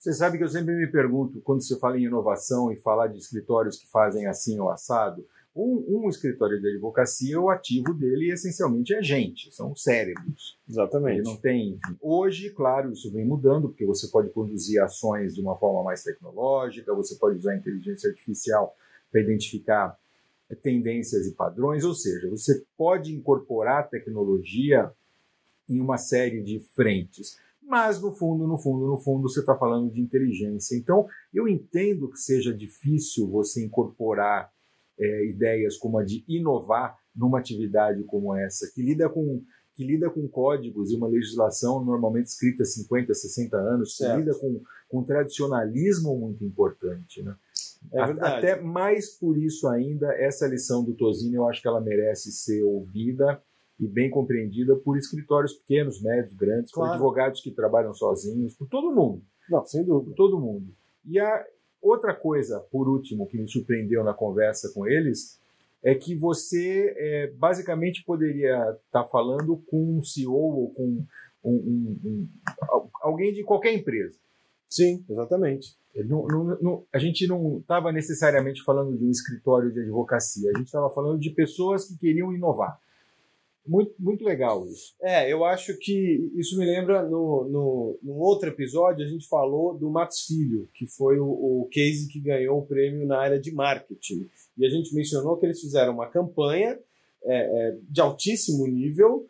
Você 0.00 0.14
sabe 0.14 0.38
que 0.38 0.44
eu 0.44 0.48
sempre 0.48 0.74
me 0.74 0.86
pergunto, 0.86 1.42
quando 1.42 1.62
você 1.62 1.78
fala 1.78 1.98
em 1.98 2.04
inovação 2.04 2.72
e 2.72 2.76
falar 2.76 3.08
de 3.08 3.18
escritórios 3.18 3.76
que 3.76 3.86
fazem 3.86 4.26
assim 4.26 4.58
ou 4.58 4.70
assado, 4.70 5.26
um, 5.54 5.84
um 5.86 6.08
escritório 6.08 6.58
de 6.58 6.68
advocacia, 6.68 7.38
o 7.38 7.50
ativo 7.50 7.92
dele 7.92 8.32
essencialmente 8.32 8.94
é 8.94 9.02
gente, 9.02 9.54
são 9.54 9.76
cérebros. 9.76 10.58
Ele 10.66 10.74
Exatamente. 10.74 11.22
não 11.22 11.36
tem. 11.36 11.72
enfim. 11.72 11.98
Hoje, 12.00 12.48
claro, 12.48 12.90
isso 12.90 13.12
vem 13.12 13.26
mudando, 13.26 13.68
porque 13.68 13.84
você 13.84 14.08
pode 14.08 14.30
conduzir 14.30 14.82
ações 14.82 15.34
de 15.34 15.42
uma 15.42 15.58
forma 15.58 15.82
mais 15.82 16.02
tecnológica, 16.02 16.94
você 16.94 17.16
pode 17.16 17.36
usar 17.36 17.52
a 17.52 17.56
inteligência 17.58 18.08
artificial 18.08 18.74
para 19.12 19.20
identificar 19.20 19.98
tendências 20.62 21.26
e 21.26 21.34
padrões, 21.34 21.84
ou 21.84 21.94
seja, 21.94 22.26
você 22.30 22.64
pode 22.74 23.14
incorporar 23.14 23.90
tecnologia 23.90 24.90
em 25.68 25.78
uma 25.78 25.98
série 25.98 26.42
de 26.42 26.58
frentes. 26.74 27.38
Mas, 27.70 28.02
no 28.02 28.10
fundo, 28.10 28.48
no 28.48 28.58
fundo, 28.58 28.84
no 28.88 28.98
fundo, 28.98 29.28
você 29.28 29.38
está 29.38 29.56
falando 29.56 29.92
de 29.92 30.00
inteligência. 30.00 30.76
Então, 30.76 31.06
eu 31.32 31.46
entendo 31.46 32.10
que 32.10 32.18
seja 32.18 32.52
difícil 32.52 33.30
você 33.30 33.64
incorporar 33.64 34.50
é, 34.98 35.26
ideias 35.28 35.76
como 35.78 35.96
a 35.96 36.02
de 36.04 36.24
inovar 36.26 36.98
numa 37.14 37.38
atividade 37.38 38.02
como 38.02 38.34
essa, 38.34 38.68
que 38.74 38.82
lida 38.82 39.08
com 39.08 39.44
que 39.76 39.84
lida 39.84 40.10
com 40.10 40.26
códigos 40.28 40.90
e 40.90 40.96
uma 40.96 41.06
legislação 41.06 41.82
normalmente 41.82 42.26
escrita 42.26 42.64
há 42.64 42.66
50, 42.66 43.14
60 43.14 43.56
anos, 43.56 43.96
que 43.96 44.04
Certo. 44.04 44.18
lida 44.18 44.34
com, 44.34 44.60
com 44.88 44.98
um 44.98 45.04
tradicionalismo 45.04 46.18
muito 46.18 46.44
importante. 46.44 47.22
Né? 47.22 47.34
É. 47.92 48.00
Até 48.02 48.60
mais 48.60 49.16
por 49.16 49.38
isso 49.38 49.68
ainda, 49.68 50.12
essa 50.14 50.46
lição 50.48 50.84
do 50.84 50.92
Tosini, 50.94 51.36
eu 51.36 51.48
acho 51.48 51.62
que 51.62 51.68
ela 51.68 51.80
merece 51.80 52.32
ser 52.32 52.62
ouvida 52.64 53.40
e 53.80 53.86
bem 53.88 54.10
compreendida 54.10 54.76
por 54.76 54.96
escritórios 54.98 55.54
pequenos, 55.54 56.00
médios, 56.02 56.34
grandes, 56.34 56.70
Claro. 56.70 56.90
por 56.90 56.94
advogados 56.96 57.40
que 57.40 57.50
trabalham 57.50 57.94
sozinhos, 57.94 58.54
por 58.54 58.68
todo 58.68 58.94
mundo 58.94 59.22
Não, 59.48 59.64
sem 59.64 59.84
por 59.84 60.00
dúvida. 60.00 60.14
todo 60.16 60.38
mundo. 60.38 60.66
E 61.08 61.18
a 61.18 61.44
outra 61.80 62.14
coisa, 62.14 62.60
por 62.70 62.88
último, 62.88 63.26
que 63.26 63.38
me 63.38 63.48
surpreendeu 63.48 64.04
na 64.04 64.12
conversa 64.12 64.70
com 64.74 64.86
eles, 64.86 65.40
é 65.82 65.94
que 65.94 66.14
você 66.14 66.94
é, 66.96 67.26
basicamente 67.38 68.04
poderia 68.04 68.76
estar 68.86 69.04
falando 69.06 69.56
com 69.70 69.98
um 69.98 70.02
CEO 70.04 70.34
ou 70.34 70.70
com 70.74 70.84
um- 70.84 71.06
um- 71.52 71.98
um- 72.04 72.28
al- 72.68 72.90
alguém 73.00 73.32
de 73.32 73.42
qualquer 73.42 73.72
empresa. 73.72 74.14
Sim, 74.68 75.02
exatamente. 75.08 75.74
Não- 76.04 76.26
não- 76.28 76.58
não- 76.60 76.84
a 76.92 76.98
gente 76.98 77.26
não 77.26 77.58
estava 77.58 77.90
necessariamente 77.90 78.62
falando 78.62 78.96
de 78.96 79.04
um 79.04 79.10
escritório 79.10 79.72
de 79.72 79.80
advocacia, 79.80 80.50
a 80.54 80.58
gente 80.58 80.66
estava 80.66 80.88
falando 80.90 81.18
de 81.18 81.30
pessoas 81.30 81.86
que 81.86 81.96
queriam 81.98 82.32
inovar. 82.32 82.78
Muito, 83.66 83.94
muito 83.98 84.24
legal 84.24 84.66
isso. 84.66 84.94
É, 85.02 85.30
eu 85.30 85.44
acho 85.44 85.76
que 85.78 86.30
isso 86.34 86.58
me 86.58 86.64
lembra 86.64 87.02
no, 87.02 87.44
no, 87.44 87.98
num 88.02 88.18
outro 88.18 88.48
episódio 88.48 89.04
a 89.04 89.08
gente 89.08 89.28
falou 89.28 89.76
do 89.76 89.90
Max 89.90 90.26
Filho, 90.26 90.68
que 90.74 90.86
foi 90.86 91.18
o, 91.18 91.26
o 91.26 91.68
case 91.70 92.08
que 92.08 92.20
ganhou 92.20 92.58
o 92.58 92.66
prêmio 92.66 93.06
na 93.06 93.18
área 93.18 93.38
de 93.38 93.52
marketing. 93.52 94.28
E 94.56 94.66
a 94.66 94.68
gente 94.70 94.94
mencionou 94.94 95.36
que 95.36 95.46
eles 95.46 95.60
fizeram 95.60 95.92
uma 95.92 96.08
campanha 96.08 96.78
é, 97.22 97.68
é, 97.68 97.76
de 97.88 98.00
altíssimo 98.00 98.66
nível, 98.66 99.28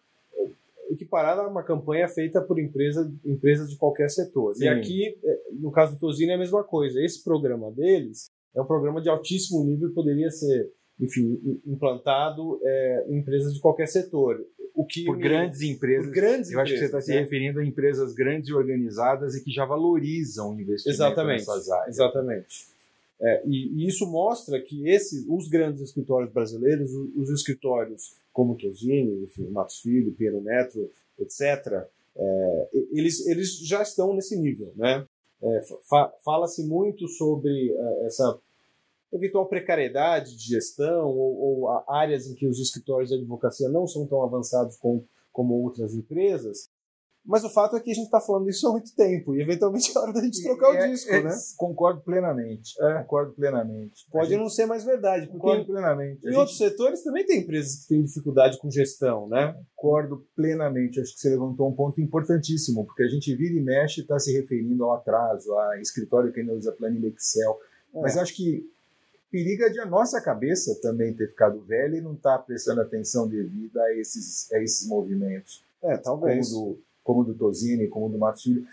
equiparada 0.91 1.43
a 1.43 1.49
uma 1.49 1.63
campanha 1.63 2.09
feita 2.09 2.41
por 2.41 2.59
empresa, 2.59 3.11
empresas 3.25 3.71
de 3.71 3.77
qualquer 3.77 4.11
setor. 4.11 4.55
Sim. 4.55 4.65
E 4.65 4.69
aqui, 4.69 5.19
é, 5.23 5.41
no 5.53 5.71
caso 5.71 5.95
do 5.95 6.01
Tosini, 6.01 6.33
é 6.33 6.35
a 6.35 6.39
mesma 6.39 6.65
coisa. 6.65 7.01
Esse 7.01 7.23
programa 7.23 7.71
deles 7.71 8.31
é 8.55 8.61
um 8.61 8.67
programa 8.67 9.01
de 9.01 9.09
altíssimo 9.09 9.65
nível 9.65 9.89
e 9.89 9.93
poderia 9.93 10.31
ser 10.31 10.71
enfim, 11.01 11.41
im- 11.45 11.73
implantado 11.73 12.61
é, 12.63 13.07
em 13.09 13.19
empresas 13.19 13.55
de 13.55 13.61
qualquer 13.61 13.87
setor. 13.87 14.45
O 14.75 14.85
que 14.87 15.05
Por 15.05 15.17
me- 15.17 15.23
grandes 15.23 15.61
empresas. 15.63 16.07
por 16.07 16.15
grandes 16.15 16.51
Eu 16.53 16.61
acho 16.61 16.73
que 16.73 16.79
você 16.79 16.85
está 16.85 16.99
empresas, 16.99 17.05
se 17.07 17.15
né? 17.15 17.21
referindo 17.21 17.59
a 17.61 17.65
empresas 17.65 18.13
grandes 18.15 18.49
e 18.49 18.55
organizadas 18.55 19.35
e 19.35 19.43
que 19.45 19.51
já 19.51 19.65
valorizam 19.65 20.55
o 20.55 20.61
investimento 20.61 20.97
Exatamente. 20.97 21.39
nessas 21.41 21.69
áreas. 21.71 21.97
Exatamente. 21.97 22.67
É, 23.21 23.43
e, 23.47 23.83
e 23.85 23.87
isso 23.89 24.07
mostra 24.07 24.61
que 24.61 24.89
esse, 24.89 25.27
os 25.29 25.49
grandes 25.49 25.83
escritórios 25.83 26.33
brasileiros, 26.33 26.91
os, 26.95 27.17
os 27.17 27.31
escritórios 27.31 28.15
como 28.33 28.55
Tosini, 28.57 29.25
enfim, 29.25 29.49
Matos 29.51 29.81
Filho, 29.81 30.13
Piero 30.13 30.41
Neto, 30.41 30.89
etc., 31.19 31.85
é, 32.17 32.69
eles, 32.93 33.27
eles 33.27 33.59
já 33.59 33.83
estão 33.83 34.15
nesse 34.15 34.37
nível. 34.39 34.73
Né? 34.77 35.05
É, 35.43 35.61
fa 35.89 36.13
Fala-se 36.25 36.65
muito 36.67 37.07
sobre 37.09 37.71
é, 37.73 38.07
essa 38.07 38.39
eventual 39.13 39.47
precariedade 39.47 40.37
de 40.37 40.45
gestão 40.45 41.09
ou, 41.09 41.65
ou, 41.65 41.85
áreas 41.89 42.27
em 42.27 42.35
que 42.35 42.47
os 42.47 42.59
escritórios 42.59 43.11
de 43.11 43.17
advocacia 43.17 43.69
não 43.69 43.87
são 43.87 44.07
tão 44.07 44.23
avançados 44.23 44.77
com, 44.77 45.05
como 45.33 45.55
outras 45.55 45.95
empresas, 45.95 46.69
mas 47.25 47.45
o 47.45 47.51
fato 47.51 47.77
é 47.77 47.81
que 47.81 47.91
a 47.91 47.95
gente 47.95 48.07
está 48.07 48.21
falando 48.21 48.49
isso 48.49 48.67
há 48.67 48.73
muito 48.73 48.95
tempo 48.95 49.35
e 49.35 49.43
eventualmente 49.43 49.93
é 49.95 50.01
hora 50.01 50.13
da 50.13 50.23
gente 50.23 50.43
trocar 50.43 50.75
é, 50.75 50.87
o 50.87 50.91
disco, 50.91 51.13
é, 51.13 51.23
né? 51.23 51.31
Concordo 51.57 52.01
plenamente. 52.01 52.73
É. 52.83 53.03
Concordo 53.03 53.33
plenamente. 53.33 54.07
Pode 54.11 54.31
gente... 54.31 54.41
não 54.41 54.49
ser 54.49 54.67
mais 54.67 54.85
verdade. 54.85 55.29
Concordo 55.29 55.67
plenamente. 55.67 56.21
Em 56.21 56.29
gente... 56.29 56.37
outros 56.37 56.57
setores 56.57 57.05
também 57.05 57.27
tem 57.27 57.41
empresas 57.41 57.83
que 57.83 57.89
têm 57.89 58.03
dificuldade 58.03 58.59
com 58.59 58.71
gestão, 58.71 59.29
né? 59.29 59.55
Concordo 59.77 60.27
plenamente. 60.35 61.01
Acho 61.01 61.13
que 61.13 61.21
você 61.21 61.29
levantou 61.31 61.69
um 61.69 61.75
ponto 61.75 62.01
importantíssimo, 62.01 62.87
porque 62.87 63.03
a 63.03 63.09
gente 63.09 63.35
vira 63.37 63.55
e 63.55 63.63
mexe 63.63 64.01
está 64.01 64.19
se 64.19 64.33
referindo 64.33 64.85
ao 64.85 64.95
atraso, 64.95 65.55
a 65.59 65.79
escritório 65.81 66.33
que 66.33 66.41
ainda 66.41 66.55
usa 66.55 66.73
planilha 66.73 67.09
Excel. 67.09 67.59
É. 67.95 68.01
Mas 68.01 68.17
acho 68.17 68.35
que 68.35 68.65
periga 69.31 69.71
de 69.71 69.81
a 69.81 69.87
nossa 69.87 70.21
cabeça 70.21 70.79
também 70.83 71.15
ter 71.15 71.29
ficado 71.29 71.61
velha 71.63 71.97
e 71.97 72.01
não 72.01 72.15
estar 72.15 72.39
tá 72.39 72.45
prestando 72.45 72.81
atenção 72.81 73.29
devida 73.29 73.83
a 73.83 73.95
esses, 73.95 74.51
a 74.53 74.61
esses 74.61 74.87
movimentos. 74.89 75.65
É, 75.83 75.97
talvez. 75.97 76.51
Como 76.51 76.75
do, 76.75 76.83
como 77.03 77.25
do 77.25 77.35
Tosini, 77.35 77.89
como 77.89 78.09
do 78.09 78.19
Matos 78.19 78.43
Filho. 78.43 78.67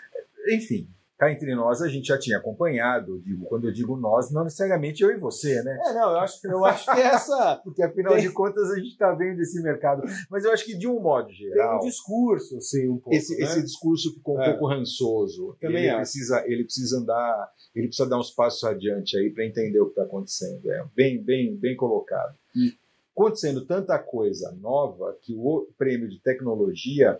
Enfim, 0.49 0.87
cá 1.17 1.31
entre 1.31 1.55
nós 1.55 1.81
a 1.81 1.87
gente 1.87 2.07
já 2.07 2.17
tinha 2.17 2.37
acompanhado, 2.37 3.19
digo, 3.19 3.45
quando 3.45 3.67
eu 3.67 3.73
digo 3.73 3.97
nós, 3.97 4.31
não 4.31 4.43
necessariamente 4.43 5.01
eu 5.01 5.09
e 5.09 5.17
você, 5.17 5.63
né? 5.63 5.77
É, 5.85 5.93
não, 5.93 6.11
eu 6.11 6.17
acho, 6.19 6.47
eu 6.47 6.63
acho 6.63 6.85
que 6.85 6.99
é 6.99 7.03
essa. 7.03 7.59
Porque 7.65 7.81
afinal 7.81 8.13
Tem... 8.13 8.21
de 8.21 8.31
contas 8.31 8.69
a 8.69 8.75
gente 8.75 8.89
está 8.89 9.13
vendo 9.13 9.41
esse 9.41 9.61
mercado. 9.61 10.03
Mas 10.29 10.45
eu 10.45 10.51
acho 10.51 10.63
que 10.63 10.77
de 10.77 10.87
um 10.87 10.99
modo 10.99 11.31
geral. 11.31 11.79
Tem 11.79 11.87
um 11.87 11.91
discurso, 11.91 12.61
sim, 12.61 12.87
um 12.87 12.97
pouco. 12.97 13.15
Esse, 13.15 13.35
né? 13.35 13.43
esse 13.43 13.63
discurso 13.63 14.13
ficou 14.13 14.37
um 14.37 14.41
é. 14.41 14.51
pouco 14.51 14.67
rançoso. 14.67 15.57
Também 15.59 15.85
ele 15.85 15.95
precisa, 15.95 16.43
ele 16.45 16.63
precisa 16.63 16.99
andar, 16.99 17.51
ele 17.75 17.87
precisa 17.87 18.07
dar 18.07 18.19
uns 18.19 18.29
passos 18.29 18.63
adiante 18.63 19.17
aí 19.17 19.31
para 19.31 19.45
entender 19.45 19.79
o 19.79 19.85
que 19.85 19.91
está 19.91 20.03
acontecendo. 20.03 20.71
É 20.71 20.85
bem, 20.95 21.21
bem, 21.21 21.55
bem 21.55 21.75
colocado. 21.75 22.35
E 22.55 22.77
acontecendo 23.15 23.65
tanta 23.65 23.97
coisa 23.97 24.51
nova 24.61 25.17
que 25.23 25.33
o 25.35 25.67
prêmio 25.77 26.07
de 26.07 26.19
tecnologia 26.19 27.19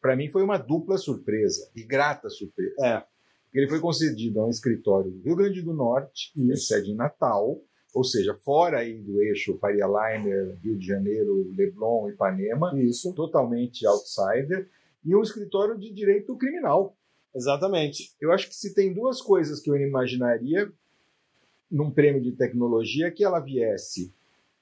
para 0.00 0.16
mim 0.16 0.28
foi 0.28 0.42
uma 0.42 0.56
dupla 0.56 0.96
surpresa 0.98 1.70
e 1.74 1.82
grata 1.82 2.28
surpresa. 2.28 2.74
É. 2.80 3.11
Ele 3.52 3.68
foi 3.68 3.80
concedido 3.80 4.40
a 4.40 4.46
um 4.46 4.50
escritório 4.50 5.10
do 5.10 5.22
Rio 5.22 5.36
Grande 5.36 5.62
do 5.62 5.72
Norte, 5.72 6.32
que 6.32 6.52
é 6.52 6.56
sede 6.56 6.90
em 6.90 6.94
Natal, 6.94 7.60
ou 7.94 8.04
seja, 8.04 8.34
fora 8.34 8.78
aí 8.78 8.98
do 8.98 9.20
eixo 9.22 9.58
Faria 9.58 9.86
Liner, 9.86 10.58
Rio 10.62 10.78
de 10.78 10.86
Janeiro, 10.86 11.52
Leblon, 11.54 12.08
Ipanema, 12.08 12.72
Isso. 12.80 13.12
totalmente 13.14 13.86
outsider, 13.86 14.68
e 15.04 15.14
um 15.14 15.22
escritório 15.22 15.78
de 15.78 15.92
direito 15.92 16.36
criminal. 16.36 16.96
Exatamente. 17.34 18.14
Eu 18.20 18.32
acho 18.32 18.48
que 18.48 18.54
se 18.54 18.74
tem 18.74 18.92
duas 18.92 19.20
coisas 19.20 19.60
que 19.60 19.70
eu 19.70 19.76
imaginaria 19.76 20.70
num 21.70 21.90
prêmio 21.90 22.22
de 22.22 22.32
tecnologia 22.32 23.10
que 23.10 23.24
ela 23.24 23.40
viesse 23.40 24.12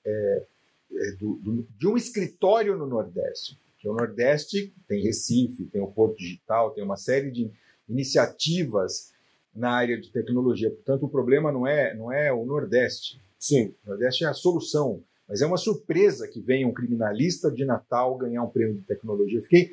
é, 0.04 0.46
é, 0.92 1.12
do, 1.12 1.34
do, 1.36 1.66
de 1.78 1.86
um 1.86 1.96
escritório 1.96 2.76
no 2.76 2.86
Nordeste 2.86 3.58
o 3.88 3.94
Nordeste 3.94 4.74
tem 4.86 5.02
Recife, 5.02 5.66
tem 5.66 5.80
o 5.80 5.90
Porto 5.90 6.18
Digital, 6.18 6.72
tem 6.72 6.84
uma 6.84 6.96
série 6.96 7.30
de 7.30 7.50
iniciativas 7.90 9.10
na 9.54 9.72
área 9.72 10.00
de 10.00 10.10
tecnologia. 10.10 10.70
Portanto, 10.70 11.04
o 11.04 11.08
problema 11.08 11.50
não 11.50 11.66
é, 11.66 11.94
não 11.94 12.12
é 12.12 12.32
o 12.32 12.44
Nordeste. 12.44 13.20
Sim. 13.38 13.74
O 13.84 13.90
Nordeste 13.90 14.24
é 14.24 14.28
a 14.28 14.34
solução. 14.34 15.02
Mas 15.28 15.40
é 15.42 15.46
uma 15.46 15.56
surpresa 15.56 16.26
que 16.26 16.40
venha 16.40 16.66
um 16.66 16.72
criminalista 16.72 17.50
de 17.50 17.64
Natal 17.64 18.16
ganhar 18.16 18.42
um 18.42 18.50
prêmio 18.50 18.74
de 18.74 18.82
tecnologia. 18.82 19.38
Eu 19.38 19.42
fiquei 19.42 19.70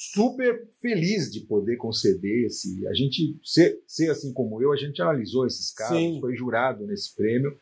super 0.00 0.66
feliz 0.80 1.30
de 1.30 1.40
poder 1.40 1.76
conceder 1.76 2.46
esse. 2.46 2.86
A 2.86 2.94
gente, 2.94 3.38
ser, 3.44 3.82
ser 3.86 4.10
assim 4.10 4.32
como 4.32 4.60
eu, 4.62 4.72
a 4.72 4.76
gente 4.76 5.00
analisou 5.02 5.46
esses 5.46 5.70
casos, 5.70 5.96
Sim. 5.98 6.18
foi 6.20 6.34
jurado 6.34 6.86
nesse 6.86 7.14
prêmio. 7.14 7.54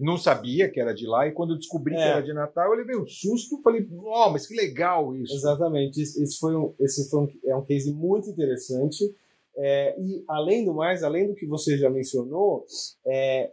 Não 0.00 0.16
sabia 0.16 0.68
que 0.68 0.80
era 0.80 0.92
de 0.92 1.06
lá, 1.06 1.28
e 1.28 1.32
quando 1.32 1.52
eu 1.54 1.58
descobri 1.58 1.94
é. 1.94 1.96
que 1.96 2.02
era 2.02 2.20
de 2.20 2.32
Natal, 2.32 2.72
eu 2.72 2.78
levei 2.78 2.96
um 2.96 3.06
susto, 3.06 3.62
falei, 3.62 3.88
oh, 4.02 4.30
mas 4.30 4.48
que 4.48 4.54
legal 4.56 5.14
isso. 5.14 5.32
Exatamente, 5.32 6.00
esse 6.00 6.36
foi 6.40 6.56
um, 6.56 6.74
esse 6.80 7.08
foi 7.08 7.20
um, 7.20 7.28
é 7.44 7.54
um 7.54 7.64
case 7.64 7.92
muito 7.92 8.30
interessante. 8.30 9.14
É, 9.58 9.98
e 9.98 10.24
além 10.28 10.64
do 10.64 10.74
mais, 10.74 11.02
além 11.02 11.26
do 11.26 11.34
que 11.34 11.46
você 11.46 11.78
já 11.78 11.88
mencionou, 11.88 12.66
é, 13.06 13.52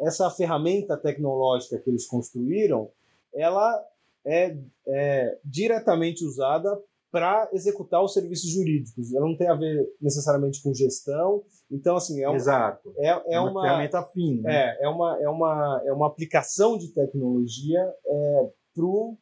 essa 0.00 0.30
ferramenta 0.30 0.96
tecnológica 0.96 1.78
que 1.78 1.90
eles 1.90 2.06
construíram, 2.06 2.90
ela 3.34 3.84
é, 4.24 4.56
é 4.88 5.38
diretamente 5.44 6.24
usada 6.24 6.80
para 7.10 7.48
executar 7.52 8.02
os 8.02 8.12
serviços 8.12 8.50
jurídicos. 8.50 9.14
Ela 9.14 9.26
não 9.26 9.36
tem 9.36 9.48
a 9.48 9.54
ver 9.54 9.88
necessariamente 10.00 10.62
com 10.62 10.74
gestão. 10.74 11.42
Então, 11.70 11.96
assim, 11.96 12.22
é, 12.22 12.28
um, 12.28 12.34
Exato. 12.34 12.92
é, 12.98 13.08
é, 13.08 13.22
é 13.34 13.40
uma, 13.40 13.52
uma 13.52 13.62
ferramenta 13.62 14.02
fim. 14.12 14.40
Né? 14.42 14.54
É, 14.54 14.84
é, 14.84 14.88
uma, 14.88 15.18
é, 15.22 15.28
uma, 15.28 15.82
é 15.86 15.92
uma 15.92 16.06
aplicação 16.08 16.76
de 16.76 16.88
tecnologia 16.88 17.80
é, 18.06 18.50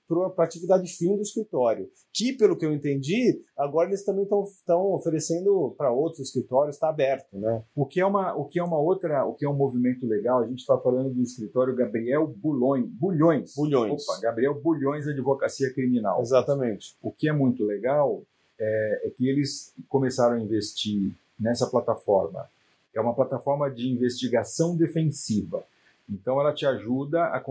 para 0.06 0.44
a 0.44 0.46
atividade 0.46 0.88
fim 0.88 1.16
do 1.16 1.22
escritório. 1.22 1.88
Que, 2.12 2.32
pelo 2.32 2.56
que 2.56 2.64
eu 2.64 2.72
entendi, 2.72 3.42
agora 3.56 3.88
eles 3.88 4.04
também 4.04 4.24
estão 4.24 4.94
oferecendo 4.94 5.74
para 5.76 5.92
outros 5.92 6.20
escritórios, 6.20 6.76
está 6.76 6.88
aberto. 6.88 7.38
Né? 7.38 7.62
O, 7.74 7.86
que 7.86 8.00
é 8.00 8.06
uma, 8.06 8.34
o 8.34 8.44
que 8.44 8.58
é 8.58 8.64
uma 8.64 8.78
outra, 8.78 9.24
o 9.24 9.34
que 9.34 9.44
é 9.44 9.48
um 9.48 9.54
movimento 9.54 10.06
legal, 10.06 10.40
a 10.40 10.46
gente 10.46 10.60
está 10.60 10.76
falando 10.78 11.10
do 11.10 11.22
escritório 11.22 11.74
Gabriel 11.74 12.26
Bulhões. 12.26 12.86
Bulhões. 12.86 13.54
Bulhões. 13.54 14.02
Opa, 14.08 14.20
Gabriel 14.20 14.54
Bulhões 14.60 15.06
Advocacia 15.06 15.72
Criminal. 15.72 16.20
Exatamente. 16.20 16.96
O 17.02 17.10
que 17.10 17.28
é 17.28 17.32
muito 17.32 17.64
legal 17.64 18.22
é, 18.58 19.02
é 19.04 19.10
que 19.10 19.28
eles 19.28 19.74
começaram 19.88 20.36
a 20.36 20.40
investir 20.40 21.12
nessa 21.38 21.66
plataforma. 21.66 22.48
É 22.94 23.00
uma 23.00 23.14
plataforma 23.14 23.70
de 23.70 23.88
investigação 23.88 24.76
defensiva. 24.76 25.64
Então, 26.08 26.40
ela 26.40 26.52
te 26.52 26.66
ajuda 26.66 27.24
a, 27.24 27.42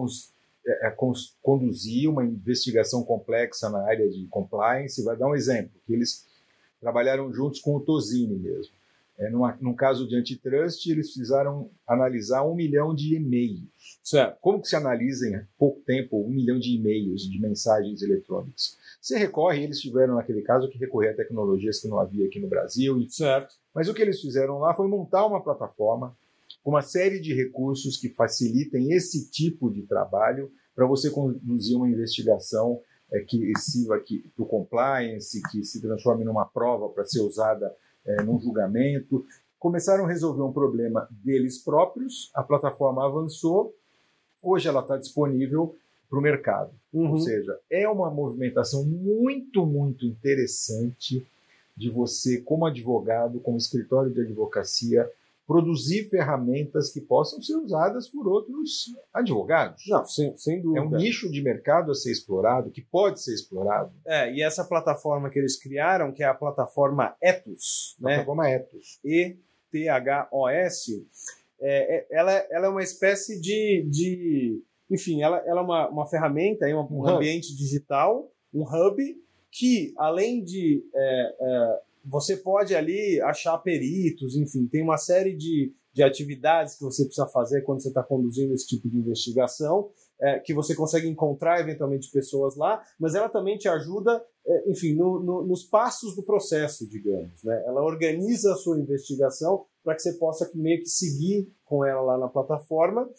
é, 0.65 0.87
é 0.87 0.95
conduzir 1.41 2.09
uma 2.09 2.23
investigação 2.23 3.03
complexa 3.03 3.69
na 3.69 3.79
área 3.85 4.09
de 4.09 4.25
compliance. 4.27 5.03
Vai 5.03 5.17
dar 5.17 5.27
um 5.27 5.35
exemplo, 5.35 5.71
que 5.85 5.93
eles 5.93 6.25
trabalharam 6.79 7.33
juntos 7.33 7.59
com 7.59 7.75
o 7.75 7.79
Tosini 7.79 8.35
mesmo. 8.35 8.73
É, 9.17 9.29
numa, 9.29 9.55
num 9.61 9.75
caso 9.75 10.07
de 10.07 10.15
antitrust, 10.15 10.89
eles 10.89 11.07
precisaram 11.07 11.69
analisar 11.87 12.43
um 12.43 12.55
milhão 12.55 12.95
de 12.95 13.15
e-mails. 13.15 13.61
Certo. 14.03 14.37
Como 14.41 14.59
que 14.59 14.67
se 14.67 14.75
analisa 14.75 15.27
em 15.27 15.39
pouco 15.57 15.79
tempo 15.81 16.25
um 16.25 16.29
milhão 16.29 16.57
de 16.59 16.75
e-mails, 16.75 17.21
de 17.21 17.39
mensagens 17.39 18.01
eletrônicas? 18.01 18.77
Você 18.99 19.17
recorre, 19.17 19.63
eles 19.63 19.79
tiveram 19.79 20.15
naquele 20.15 20.41
caso 20.41 20.67
que 20.67 20.77
recorrer 20.77 21.09
a 21.09 21.15
tecnologias 21.15 21.79
que 21.79 21.87
não 21.87 21.99
havia 21.99 22.25
aqui 22.25 22.39
no 22.39 22.47
Brasil. 22.47 23.05
Certo. 23.07 23.55
Mas 23.73 23.87
o 23.87 23.93
que 23.93 24.01
eles 24.01 24.19
fizeram 24.19 24.59
lá 24.59 24.73
foi 24.73 24.87
montar 24.87 25.25
uma 25.25 25.43
plataforma 25.43 26.15
uma 26.63 26.81
série 26.81 27.19
de 27.19 27.33
recursos 27.33 27.97
que 27.97 28.09
facilitem 28.09 28.93
esse 28.93 29.29
tipo 29.29 29.69
de 29.69 29.83
trabalho 29.83 30.51
para 30.75 30.85
você 30.85 31.09
conduzir 31.09 31.77
uma 31.77 31.89
investigação 31.89 32.79
é, 33.11 33.19
que 33.19 33.51
sirva 33.57 33.99
para 34.35 34.43
o 34.43 34.47
compliance, 34.47 35.41
que 35.51 35.63
se 35.63 35.81
transforme 35.81 36.23
numa 36.23 36.45
prova 36.45 36.89
para 36.89 37.05
ser 37.05 37.21
usada 37.21 37.73
é, 38.05 38.23
num 38.23 38.39
julgamento. 38.39 39.25
Começaram 39.59 40.05
a 40.05 40.07
resolver 40.07 40.41
um 40.41 40.51
problema 40.51 41.07
deles 41.11 41.57
próprios, 41.57 42.31
a 42.33 42.43
plataforma 42.43 43.05
avançou, 43.05 43.73
hoje 44.41 44.67
ela 44.67 44.81
está 44.81 44.97
disponível 44.97 45.75
para 46.09 46.19
o 46.19 46.21
mercado. 46.21 46.71
Uhum. 46.91 47.11
Ou 47.11 47.19
seja, 47.19 47.57
é 47.69 47.87
uma 47.87 48.09
movimentação 48.09 48.83
muito, 48.83 49.65
muito 49.65 50.05
interessante 50.05 51.25
de 51.75 51.89
você, 51.89 52.39
como 52.41 52.65
advogado, 52.65 53.39
como 53.39 53.57
escritório 53.57 54.11
de 54.11 54.21
advocacia, 54.21 55.09
produzir 55.45 56.09
ferramentas 56.09 56.91
que 56.91 57.01
possam 57.01 57.41
ser 57.41 57.55
usadas 57.57 58.07
por 58.07 58.27
outros 58.27 58.85
advogados. 59.13 59.83
Não, 59.87 60.05
sem, 60.05 60.35
sem 60.37 60.61
dúvida. 60.61 60.79
É 60.79 60.87
um 60.87 60.91
nicho 60.91 61.29
de 61.29 61.41
mercado 61.41 61.91
a 61.91 61.95
ser 61.95 62.11
explorado, 62.11 62.71
que 62.71 62.81
pode 62.81 63.21
ser 63.21 63.33
explorado. 63.33 63.91
É, 64.05 64.33
e 64.33 64.41
essa 64.41 64.63
plataforma 64.63 65.29
que 65.29 65.37
eles 65.37 65.61
criaram, 65.61 66.13
que 66.13 66.23
é 66.23 66.27
a 66.27 66.33
plataforma 66.33 67.15
Ethos, 67.21 67.97
né? 67.99 68.15
Plataforma 68.15 68.49
Ethos. 68.49 68.99
E-T-H-O-S, 69.03 71.05
é, 71.59 71.97
é, 71.97 72.07
ela, 72.11 72.31
ela 72.31 72.67
é 72.67 72.69
uma 72.69 72.83
espécie 72.83 73.39
de. 73.39 73.85
de 73.89 74.61
enfim, 74.89 75.21
ela, 75.21 75.37
ela 75.45 75.61
é 75.61 75.63
uma, 75.63 75.89
uma 75.89 76.05
ferramenta, 76.05 76.65
um, 76.67 76.99
um 76.99 77.07
ambiente 77.07 77.55
digital, 77.55 78.29
um 78.53 78.63
hub, 78.63 79.01
que 79.51 79.93
além 79.97 80.43
de. 80.43 80.83
É, 80.93 81.35
é 81.39 81.79
você 82.03 82.37
pode 82.37 82.75
ali 82.75 83.21
achar 83.21 83.57
peritos, 83.59 84.35
enfim, 84.35 84.67
tem 84.67 84.81
uma 84.81 84.97
série 84.97 85.35
de, 85.35 85.73
de 85.93 86.03
atividades 86.03 86.75
que 86.75 86.83
você 86.83 87.05
precisa 87.05 87.27
fazer 87.27 87.61
quando 87.61 87.81
você 87.81 87.87
está 87.87 88.03
conduzindo 88.03 88.53
esse 88.53 88.67
tipo 88.67 88.89
de 88.89 88.97
investigação, 88.97 89.89
é, 90.19 90.39
que 90.39 90.53
você 90.53 90.75
consegue 90.75 91.07
encontrar 91.07 91.59
eventualmente 91.59 92.11
pessoas 92.11 92.55
lá, 92.55 92.81
mas 92.99 93.15
ela 93.15 93.29
também 93.29 93.57
te 93.57 93.67
ajuda, 93.67 94.23
é, 94.45 94.71
enfim, 94.71 94.93
no, 94.93 95.21
no, 95.21 95.45
nos 95.45 95.63
passos 95.63 96.15
do 96.15 96.23
processo, 96.23 96.87
digamos. 96.89 97.43
Né? 97.43 97.63
Ela 97.65 97.83
organiza 97.83 98.53
a 98.53 98.57
sua 98.57 98.79
investigação 98.79 99.65
para 99.83 99.95
que 99.95 100.01
você 100.01 100.13
possa 100.13 100.49
meio 100.55 100.79
que 100.79 100.87
seguir 100.87 101.51
com 101.65 101.85
ela 101.85 102.01
lá 102.01 102.17
na 102.17 102.27
plataforma. 102.27 103.09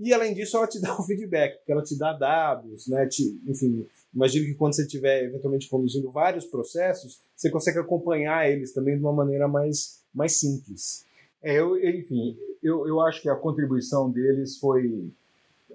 E 0.00 0.14
além 0.14 0.32
disso, 0.32 0.56
ela 0.56 0.66
te 0.66 0.80
dá 0.80 0.98
o 0.98 1.02
feedback, 1.02 1.58
porque 1.58 1.72
ela 1.72 1.82
te 1.82 1.96
dá 1.96 2.14
dados, 2.14 2.88
né? 2.88 3.06
Te, 3.06 3.38
enfim, 3.46 3.86
imagino 4.14 4.46
que 4.46 4.54
quando 4.54 4.74
você 4.74 4.82
estiver 4.82 5.24
eventualmente 5.24 5.68
conduzindo 5.68 6.10
vários 6.10 6.46
processos, 6.46 7.20
você 7.36 7.50
consegue 7.50 7.80
acompanhar 7.80 8.50
eles 8.50 8.72
também 8.72 8.96
de 8.96 9.02
uma 9.02 9.12
maneira 9.12 9.46
mais, 9.46 10.02
mais 10.14 10.38
simples. 10.38 11.04
É, 11.42 11.60
eu, 11.60 11.76
enfim, 11.76 12.34
eu, 12.62 12.88
eu 12.88 12.98
acho 13.02 13.20
que 13.20 13.28
a 13.28 13.36
contribuição 13.36 14.10
deles 14.10 14.56
foi 14.56 15.12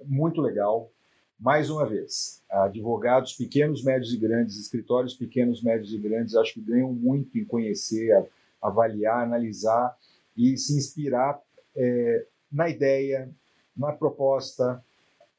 muito 0.04 0.40
legal. 0.40 0.90
Mais 1.38 1.70
uma 1.70 1.86
vez, 1.86 2.42
advogados 2.50 3.34
pequenos, 3.34 3.84
médios 3.84 4.12
e 4.12 4.16
grandes, 4.16 4.58
escritórios 4.58 5.14
pequenos, 5.14 5.62
médios 5.62 5.92
e 5.92 5.98
grandes, 5.98 6.34
acho 6.34 6.54
que 6.54 6.60
ganham 6.60 6.92
muito 6.92 7.38
em 7.38 7.44
conhecer, 7.44 8.26
avaliar, 8.60 9.22
analisar 9.22 9.96
e 10.36 10.56
se 10.56 10.76
inspirar 10.76 11.40
é, 11.76 12.26
na 12.50 12.68
ideia, 12.68 13.30
na 13.76 13.92
proposta. 13.92 14.82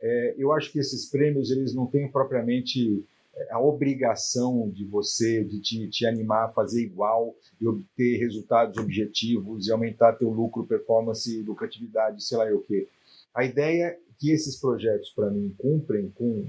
É, 0.02 0.36
eu 0.38 0.54
acho 0.54 0.72
que 0.72 0.80
esses 0.80 1.10
prêmios 1.10 1.50
eles 1.50 1.74
não 1.74 1.88
têm 1.88 2.08
propriamente 2.08 3.04
é, 3.36 3.52
a 3.52 3.60
obrigação 3.60 4.70
de 4.70 4.86
você, 4.86 5.44
de 5.44 5.60
te, 5.60 5.88
te, 5.90 6.06
animar 6.06 6.46
a 6.46 6.50
fazer 6.50 6.84
igual 6.84 7.36
e 7.60 7.68
obter 7.68 8.18
resultados 8.18 8.78
objetivos 8.78 9.68
e 9.68 9.72
aumentar 9.72 10.14
teu 10.14 10.30
lucro, 10.30 10.66
performance, 10.66 11.42
lucratividade, 11.42 12.24
sei 12.24 12.38
lá 12.38 12.46
o 12.52 12.62
quê. 12.62 12.88
A 13.34 13.44
ideia 13.44 13.98
que 14.20 14.32
esses 14.32 14.56
projetos, 14.56 15.10
para 15.12 15.30
mim, 15.30 15.54
cumprem 15.58 16.12
com, 16.16 16.46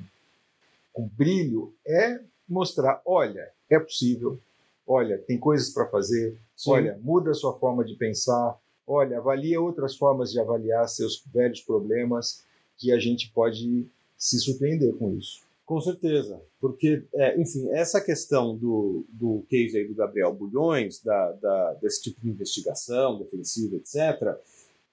com 0.93 1.09
brilho 1.17 1.73
é 1.87 2.21
mostrar: 2.49 3.01
olha, 3.05 3.51
é 3.69 3.79
possível, 3.79 4.39
olha, 4.87 5.19
tem 5.19 5.39
coisas 5.39 5.71
para 5.71 5.87
fazer, 5.87 6.37
Sim. 6.57 6.71
olha, 6.71 6.99
muda 7.03 7.31
a 7.31 7.35
sua 7.35 7.55
forma 7.59 7.85
de 7.85 7.95
pensar, 7.95 8.59
olha, 8.89 9.19
avalia 9.19 9.61
outras 9.61 9.97
formas 9.97 10.33
de 10.33 10.41
avaliar 10.41 10.89
seus 10.89 11.23
velhos 11.33 11.61
problemas 11.61 12.43
que 12.77 12.91
a 12.93 12.99
gente 12.99 13.31
pode 13.33 13.87
se 14.17 14.41
surpreender 14.41 14.95
com 14.95 15.17
isso. 15.17 15.41
Com 15.67 15.81
certeza, 15.83 16.41
porque, 16.59 17.05
é, 17.13 17.39
enfim, 17.39 17.69
essa 17.73 18.01
questão 18.01 18.57
do, 18.57 19.05
do 19.11 19.45
case 19.51 19.77
aí 19.77 19.87
do 19.87 19.95
Gabriel 19.95 20.33
Bulhões, 20.33 20.99
da, 21.03 21.33
da, 21.33 21.75
desse 21.75 22.05
tipo 22.05 22.23
de 22.23 22.31
investigação 22.31 23.19
defensiva, 23.19 23.77
etc., 23.77 24.39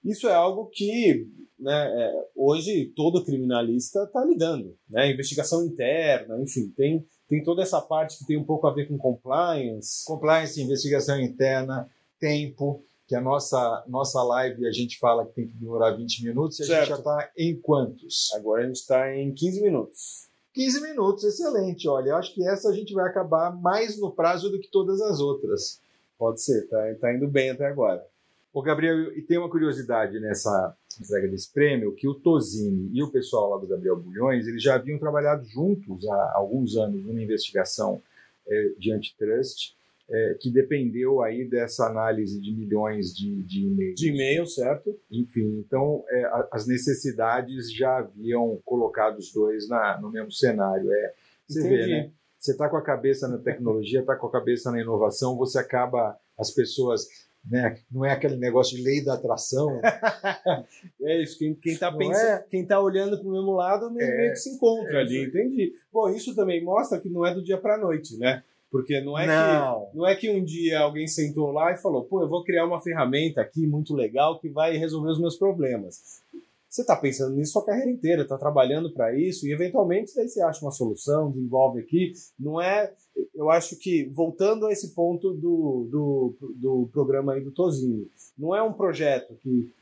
isso 0.04 0.28
é 0.28 0.34
algo 0.34 0.66
que 0.66 1.26
né, 1.58 1.72
é, 1.72 2.26
hoje 2.36 2.92
todo 2.94 3.24
criminalista 3.24 4.04
está 4.04 4.24
lidando. 4.24 4.76
Né? 4.88 5.10
Investigação 5.10 5.64
interna, 5.64 6.38
enfim, 6.40 6.72
tem, 6.76 7.04
tem 7.26 7.42
toda 7.42 7.62
essa 7.62 7.80
parte 7.80 8.18
que 8.18 8.26
tem 8.26 8.36
um 8.36 8.44
pouco 8.44 8.66
a 8.66 8.72
ver 8.72 8.86
com 8.86 8.98
compliance. 8.98 10.04
Compliance, 10.04 10.62
investigação 10.62 11.18
interna, 11.20 11.90
tempo, 12.20 12.84
que 13.06 13.14
a 13.14 13.20
nossa, 13.20 13.84
nossa 13.86 14.22
live 14.22 14.66
a 14.66 14.72
gente 14.72 14.98
fala 14.98 15.24
que 15.24 15.32
tem 15.32 15.46
que 15.46 15.54
demorar 15.54 15.92
20 15.92 16.24
minutos 16.24 16.58
e 16.58 16.62
a 16.62 16.66
certo. 16.66 16.80
gente 16.80 16.88
já 16.88 16.96
está 16.96 17.30
em 17.36 17.56
quantos? 17.56 18.32
Agora 18.34 18.62
a 18.62 18.66
gente 18.66 18.76
está 18.76 19.14
em 19.14 19.32
15 19.32 19.62
minutos. 19.62 20.26
15 20.52 20.80
minutos, 20.80 21.24
excelente. 21.24 21.88
Olha, 21.88 22.10
eu 22.10 22.16
acho 22.16 22.34
que 22.34 22.46
essa 22.46 22.70
a 22.70 22.72
gente 22.72 22.92
vai 22.92 23.06
acabar 23.06 23.54
mais 23.54 24.00
no 24.00 24.10
prazo 24.10 24.50
do 24.50 24.58
que 24.58 24.68
todas 24.68 25.00
as 25.00 25.20
outras. 25.20 25.80
Pode 26.18 26.40
ser, 26.40 26.66
tá, 26.68 26.78
tá 27.00 27.14
indo 27.14 27.28
bem 27.28 27.50
até 27.50 27.66
agora. 27.66 28.04
Ô, 28.52 28.62
Gabriel, 28.62 29.12
e 29.16 29.20
tem 29.20 29.36
uma 29.36 29.50
curiosidade 29.50 30.18
nessa 30.18 30.74
entrega 30.98 31.28
desse 31.28 31.52
prêmio, 31.52 31.94
que 31.94 32.08
o 32.08 32.14
Tosini 32.14 32.90
e 32.90 33.02
o 33.02 33.10
pessoal 33.10 33.50
lá 33.50 33.58
do 33.58 33.66
Gabriel 33.66 33.96
Bulhões, 33.96 34.46
eles 34.46 34.62
já 34.62 34.76
haviam 34.76 34.98
trabalhado 34.98 35.44
juntos 35.44 36.08
há 36.08 36.32
alguns 36.34 36.74
anos 36.74 37.04
numa 37.04 37.22
investigação 37.22 38.00
é, 38.48 38.72
de 38.78 38.92
antitrust, 38.92 39.76
é, 40.08 40.36
que 40.40 40.50
dependeu 40.50 41.22
aí 41.22 41.48
dessa 41.48 41.86
análise 41.86 42.40
de 42.40 42.52
milhões 42.52 43.14
de, 43.14 43.42
de 43.42 43.66
e-mails. 43.66 43.94
De 43.96 44.08
e-mail, 44.08 44.46
certo? 44.46 44.98
Enfim, 45.10 45.64
então 45.66 46.04
é, 46.08 46.24
a, 46.24 46.48
as 46.52 46.66
necessidades 46.66 47.72
já 47.72 47.98
haviam 47.98 48.60
colocado 48.64 49.18
os 49.18 49.32
dois 49.32 49.68
na, 49.68 50.00
no 50.00 50.10
mesmo 50.10 50.32
cenário. 50.32 50.90
É, 50.92 51.14
você 51.46 51.60
Entendi. 51.60 51.76
vê, 51.76 51.86
né? 51.86 52.10
Você 52.38 52.52
está 52.52 52.68
com 52.68 52.76
a 52.76 52.82
cabeça 52.82 53.26
na 53.26 53.38
tecnologia, 53.38 54.00
está 54.00 54.14
com 54.14 54.26
a 54.28 54.30
cabeça 54.30 54.70
na 54.70 54.80
inovação, 54.80 55.36
você 55.36 55.58
acaba, 55.58 56.16
as 56.38 56.50
pessoas 56.50 57.08
né? 57.48 57.78
Não 57.90 58.04
é 58.04 58.12
aquele 58.12 58.36
negócio 58.36 58.76
de 58.76 58.82
lei 58.82 59.04
da 59.04 59.14
atração. 59.14 59.80
é 61.02 61.22
isso, 61.22 61.38
quem, 61.38 61.54
quem 61.54 61.76
tá 61.76 61.92
pensando, 61.92 62.26
é... 62.26 62.44
quem 62.50 62.66
tá 62.66 62.80
olhando 62.80 63.18
para 63.18 63.28
o 63.28 63.32
mesmo 63.32 63.52
lado 63.52 63.90
meio, 63.90 64.08
é... 64.08 64.30
que 64.30 64.36
se 64.36 64.50
encontra 64.50 64.98
é 64.98 65.00
ali, 65.02 65.24
entendi. 65.24 65.72
Bom, 65.92 66.08
isso 66.10 66.34
também 66.34 66.62
mostra 66.62 67.00
que 67.00 67.08
não 67.08 67.24
é 67.24 67.32
do 67.32 67.42
dia 67.42 67.56
para 67.56 67.78
noite, 67.78 68.16
né? 68.18 68.42
Porque 68.76 69.00
não 69.00 69.18
é, 69.18 69.26
não. 69.26 69.86
Que, 69.86 69.96
não 69.96 70.06
é 70.06 70.14
que 70.14 70.30
um 70.30 70.44
dia 70.44 70.80
alguém 70.80 71.08
sentou 71.08 71.50
lá 71.50 71.72
e 71.72 71.78
falou, 71.78 72.04
pô, 72.04 72.22
eu 72.22 72.28
vou 72.28 72.44
criar 72.44 72.66
uma 72.66 72.80
ferramenta 72.80 73.40
aqui 73.40 73.66
muito 73.66 73.94
legal 73.94 74.38
que 74.38 74.50
vai 74.50 74.76
resolver 74.76 75.10
os 75.10 75.20
meus 75.20 75.36
problemas. 75.36 76.20
Você 76.68 76.82
está 76.82 76.94
pensando 76.94 77.34
nisso 77.34 77.52
sua 77.52 77.64
carreira 77.64 77.90
inteira, 77.90 78.22
está 78.22 78.36
trabalhando 78.36 78.92
para 78.92 79.18
isso 79.18 79.46
e 79.46 79.52
eventualmente 79.52 80.14
daí 80.14 80.28
você 80.28 80.42
acha 80.42 80.62
uma 80.62 80.70
solução, 80.70 81.30
desenvolve 81.30 81.80
aqui. 81.80 82.12
Não 82.38 82.60
é 82.60 82.92
eu 83.34 83.50
acho 83.50 83.78
que, 83.78 84.04
voltando 84.12 84.66
a 84.66 84.72
esse 84.72 84.94
ponto 84.94 85.32
do, 85.32 85.88
do, 85.90 86.36
do 86.54 86.88
programa 86.92 87.32
aí 87.32 87.40
do 87.42 87.50
Tozinho, 87.50 88.06
não 88.36 88.54
é 88.54 88.62
um 88.62 88.74
projeto 88.74 89.34
que 89.42 89.72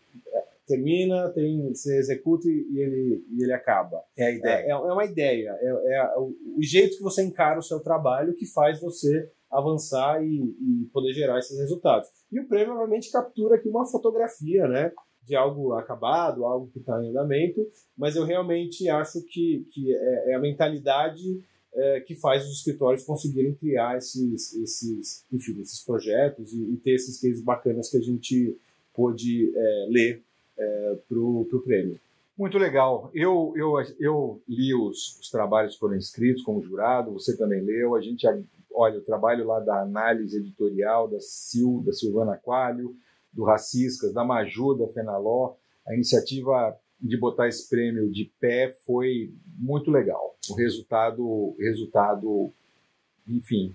termina, 0.66 1.30
tem, 1.30 1.68
você 1.68 1.98
executa 1.98 2.48
e 2.48 2.78
ele, 2.78 3.24
e 3.30 3.42
ele 3.42 3.52
acaba. 3.52 4.02
É 4.16 4.26
a 4.26 4.30
ideia. 4.30 4.64
É, 4.64 4.70
é 4.70 4.74
uma 4.74 5.04
ideia. 5.04 5.56
É, 5.60 5.66
é, 5.68 6.18
o, 6.18 6.34
o, 6.58 6.62
jeito 6.62 6.96
que 6.96 7.02
você 7.02 7.22
encara 7.22 7.58
o 7.58 7.62
seu 7.62 7.80
trabalho 7.80 8.34
que 8.34 8.46
faz 8.46 8.80
você 8.80 9.30
avançar 9.50 10.24
e, 10.24 10.36
e, 10.36 10.86
poder 10.92 11.12
gerar 11.12 11.38
esses 11.38 11.58
resultados. 11.58 12.08
E 12.32 12.40
o 12.40 12.48
prêmio, 12.48 12.74
obviamente, 12.74 13.10
captura 13.10 13.56
aqui 13.56 13.68
uma 13.68 13.86
fotografia, 13.86 14.66
né? 14.66 14.90
De 15.22 15.36
algo 15.36 15.72
acabado, 15.74 16.44
algo 16.44 16.70
que 16.72 16.80
está 16.80 17.02
em 17.02 17.10
andamento, 17.10 17.60
mas 17.96 18.16
eu 18.16 18.24
realmente 18.24 18.88
acho 18.88 19.22
que, 19.22 19.66
que 19.70 19.94
é, 19.94 20.32
é 20.32 20.34
a 20.34 20.40
mentalidade 20.40 21.40
é, 21.74 22.00
que 22.00 22.14
faz 22.14 22.44
os 22.44 22.58
escritórios 22.58 23.04
conseguirem 23.04 23.54
criar 23.54 23.96
esses, 23.96 24.54
esses, 24.54 25.24
enfim, 25.32 25.60
esses 25.60 25.82
projetos 25.82 26.52
e, 26.52 26.74
e 26.74 26.76
ter 26.76 26.94
esses 26.94 27.20
cases 27.20 27.42
bacanas 27.42 27.90
que 27.90 27.96
a 27.96 28.02
gente 28.02 28.56
pôde 28.92 29.52
é, 29.56 29.86
ler 29.88 30.22
é, 30.58 30.98
para 31.08 31.18
o 31.18 31.62
prêmio. 31.64 31.98
Muito 32.36 32.58
legal. 32.58 33.10
Eu, 33.14 33.52
eu, 33.56 33.74
eu 34.00 34.42
li 34.48 34.74
os, 34.74 35.20
os 35.20 35.30
trabalhos 35.30 35.74
que 35.74 35.80
foram 35.80 35.96
escritos 35.96 36.42
como 36.42 36.62
jurado, 36.62 37.12
você 37.12 37.36
também 37.36 37.60
leu. 37.60 37.94
A 37.94 38.00
gente, 38.00 38.26
olha, 38.72 38.98
o 38.98 39.04
trabalho 39.04 39.46
lá 39.46 39.60
da 39.60 39.82
análise 39.82 40.36
editorial 40.36 41.08
da 41.08 41.20
Sil, 41.22 41.82
da 41.86 41.92
Silvana 41.92 42.36
Coalho, 42.36 42.96
do 43.32 43.44
Raciscas, 43.44 44.12
da 44.12 44.24
Maju, 44.24 44.74
da 44.74 44.88
Fenaló, 44.88 45.54
a 45.86 45.94
iniciativa 45.94 46.76
de 47.00 47.16
botar 47.16 47.48
esse 47.48 47.68
prêmio 47.68 48.10
de 48.10 48.32
pé 48.40 48.76
foi 48.84 49.32
muito 49.58 49.90
legal. 49.90 50.36
O 50.50 50.54
resultado, 50.54 51.54
resultado, 51.58 52.50
enfim. 53.28 53.74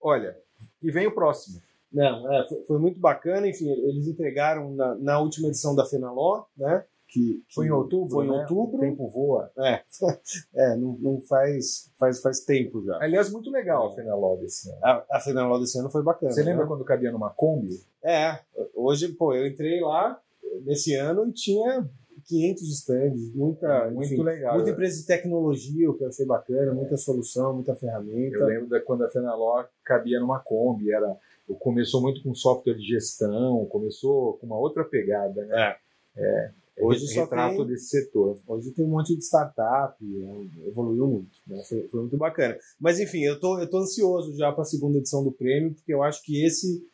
Olha, 0.00 0.36
e 0.82 0.90
vem 0.90 1.06
o 1.06 1.14
próximo. 1.14 1.60
Não, 1.92 2.32
é, 2.32 2.46
foi, 2.48 2.64
foi, 2.64 2.78
muito 2.78 3.00
bacana. 3.00 3.48
Enfim, 3.48 3.68
eles 3.68 4.06
entregaram 4.06 4.72
na, 4.74 4.94
na 4.96 5.20
última 5.20 5.48
edição 5.48 5.74
da 5.74 5.84
Fenaló, 5.84 6.44
né? 6.56 6.84
Que, 7.08 7.42
que, 7.46 7.54
foi 7.54 7.68
em 7.68 7.70
outubro, 7.70 8.10
foi 8.10 8.26
em 8.26 8.30
né? 8.30 8.40
outubro. 8.40 8.76
O 8.76 8.80
tempo 8.80 9.08
voa. 9.08 9.50
É, 9.58 9.82
é 10.54 10.76
não, 10.76 10.98
não, 11.00 11.20
faz, 11.22 11.90
faz, 11.98 12.20
faz 12.20 12.40
tempo 12.40 12.84
já. 12.84 12.98
Aliás, 13.00 13.30
muito 13.30 13.50
legal 13.50 13.88
a 13.88 13.94
Fenaló 13.94 14.36
desse 14.36 14.70
ano. 14.70 14.78
A, 14.82 15.06
a 15.12 15.20
Fenaló 15.20 15.58
desse 15.58 15.78
ano 15.78 15.88
foi 15.88 16.02
bacana. 16.02 16.32
Você 16.32 16.42
lembra 16.42 16.64
né? 16.64 16.68
quando 16.68 16.84
cabia 16.84 17.10
numa 17.10 17.30
Kombi? 17.30 17.80
É, 18.04 18.38
hoje, 18.74 19.08
pô, 19.08 19.34
eu 19.34 19.46
entrei 19.46 19.80
lá 19.80 20.20
nesse 20.64 20.94
ano 20.94 21.26
e 21.26 21.32
tinha 21.32 21.88
500 22.28 22.62
stands, 22.68 23.34
muita, 23.34 23.90
muito 23.90 24.12
enfim, 24.12 24.22
legal. 24.22 24.54
Muita 24.54 24.70
empresa 24.70 25.00
de 25.00 25.06
tecnologia, 25.06 25.90
o 25.90 25.94
que 25.94 26.04
eu 26.04 26.08
achei 26.08 26.26
bacana, 26.26 26.74
muita 26.74 26.96
solução, 26.98 27.54
muita 27.54 27.74
ferramenta. 27.74 28.36
Eu 28.36 28.46
lembro 28.46 28.68
da 28.68 28.80
quando 28.80 29.04
a 29.04 29.08
Fenaló 29.08 29.64
cabia 29.82 30.20
numa 30.20 30.38
Kombi, 30.38 30.92
era 30.92 31.16
começou 31.56 32.00
muito 32.00 32.22
com 32.22 32.34
software 32.34 32.74
de 32.74 32.86
gestão, 32.86 33.66
começou 33.66 34.34
com 34.34 34.46
uma 34.46 34.58
outra 34.58 34.84
pegada, 34.84 35.44
né? 35.46 35.76
É. 36.16 36.50
é 36.76 36.84
hoje 36.84 37.10
é 37.10 37.20
retrato 37.20 37.56
tem, 37.56 37.66
desse 37.66 37.88
setor. 37.88 38.38
Hoje 38.46 38.70
tem 38.72 38.84
um 38.84 38.88
monte 38.88 39.16
de 39.16 39.24
startup, 39.24 39.96
é, 40.02 40.68
evoluiu 40.68 41.06
muito, 41.06 41.30
né? 41.46 41.62
foi, 41.68 41.88
foi, 41.88 42.00
muito 42.00 42.16
bacana. 42.16 42.56
Mas 42.80 43.00
enfim, 43.00 43.20
eu 43.20 43.38
tô, 43.38 43.58
eu 43.58 43.68
tô 43.68 43.78
ansioso 43.78 44.36
já 44.36 44.52
para 44.52 44.62
a 44.62 44.66
segunda 44.66 44.98
edição 44.98 45.24
do 45.24 45.32
prêmio, 45.32 45.74
porque 45.74 45.92
eu 45.92 46.02
acho 46.02 46.22
que 46.22 46.44
esse 46.44 46.84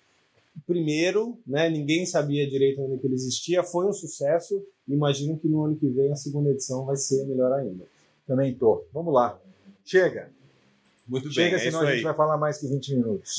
primeiro, 0.66 1.36
né, 1.46 1.68
ninguém 1.68 2.06
sabia 2.06 2.48
direito 2.48 2.80
onde 2.80 2.98
que 2.98 3.06
ele 3.06 3.14
existia, 3.14 3.62
foi 3.62 3.86
um 3.86 3.92
sucesso. 3.92 4.64
Imagino 4.86 5.38
que 5.38 5.48
no 5.48 5.64
ano 5.64 5.76
que 5.76 5.88
vem 5.88 6.12
a 6.12 6.16
segunda 6.16 6.50
edição 6.50 6.84
vai 6.84 6.96
ser 6.96 7.26
melhor 7.26 7.52
ainda. 7.52 7.84
Também 8.26 8.54
tô. 8.54 8.84
Vamos 8.92 9.12
lá. 9.12 9.38
Chega. 9.84 10.30
Muito 11.06 11.30
Chega, 11.30 11.56
bem. 11.56 11.58
Chega, 11.58 11.68
é 11.68 11.70
senão 11.70 11.80
a 11.80 11.92
gente 11.92 12.04
vai 12.04 12.14
falar 12.14 12.36
mais 12.36 12.58
que 12.58 12.66
20 12.66 12.96
minutos. 12.96 13.36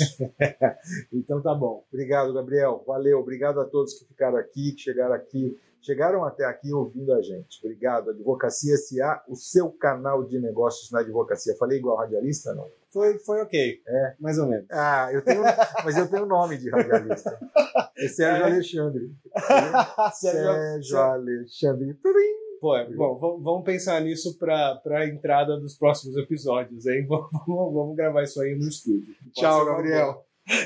então 1.12 1.42
tá 1.42 1.54
bom. 1.54 1.84
Obrigado, 1.92 2.34
Gabriel. 2.34 2.84
Valeu. 2.86 3.20
Obrigado 3.20 3.60
a 3.60 3.66
todos 3.66 3.94
que 3.94 4.06
ficaram 4.06 4.38
aqui, 4.38 4.74
que 4.74 4.82
chegaram 4.82 5.14
aqui, 5.14 5.58
chegaram 5.82 6.24
até 6.24 6.46
aqui 6.46 6.74
ouvindo 6.74 7.14
a 7.14 7.22
gente. 7.22 7.60
Obrigado. 7.64 8.12
Advocacia 8.12 8.78
SA, 8.78 9.24
o 9.28 9.36
seu 9.36 9.72
canal 9.72 10.24
de 10.24 10.40
negócios 10.40 10.92
na 10.92 11.00
advocacia. 11.00 11.56
Falei 11.58 11.80
igual 11.80 11.98
radialista, 11.98 12.54
não? 12.54 12.68
foi, 12.96 13.20
foi 13.20 13.42
ok. 13.42 13.82
É. 13.86 14.14
Mais 14.22 14.38
ou 14.40 14.48
menos. 14.48 14.66
Ah, 14.72 15.10
eu 15.12 15.22
tenho, 15.22 15.44
mas 15.84 15.98
eu 15.98 16.10
tenho 16.10 16.26
nome 16.26 16.58
de 16.58 16.70
radialista. 16.70 17.38
É 17.98 18.10
Sérgio 18.10 18.44
é. 18.44 18.52
Alexandre. 18.52 19.16
Sérgio, 20.20 20.54
Sérgio 20.54 20.98
Alexandre. 20.98 21.94
Turim. 21.94 22.35
Pô, 22.60 22.76
é, 22.76 22.86
bom, 22.94 23.18
vamos 23.42 23.64
pensar 23.64 24.02
nisso 24.02 24.38
para 24.38 24.82
a 24.86 25.08
entrada 25.08 25.60
dos 25.60 25.76
próximos 25.76 26.16
episódios, 26.18 26.86
hein? 26.86 27.06
Vamos, 27.08 27.74
vamos 27.74 27.96
gravar 27.96 28.24
isso 28.24 28.42
aí 28.42 28.56
no 28.56 28.68
estúdio. 28.68 29.16
Tchau, 29.34 29.66
Gabriel. 29.66 30.26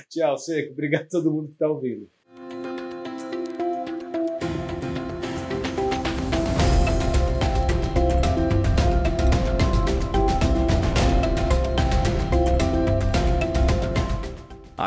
Tchau, 0.09 0.37
Seco. 0.37 0.73
Obrigado 0.73 1.03
a 1.03 1.09
todo 1.09 1.31
mundo 1.31 1.47
que 1.47 1.53
está 1.53 1.67
ouvindo. 1.67 2.09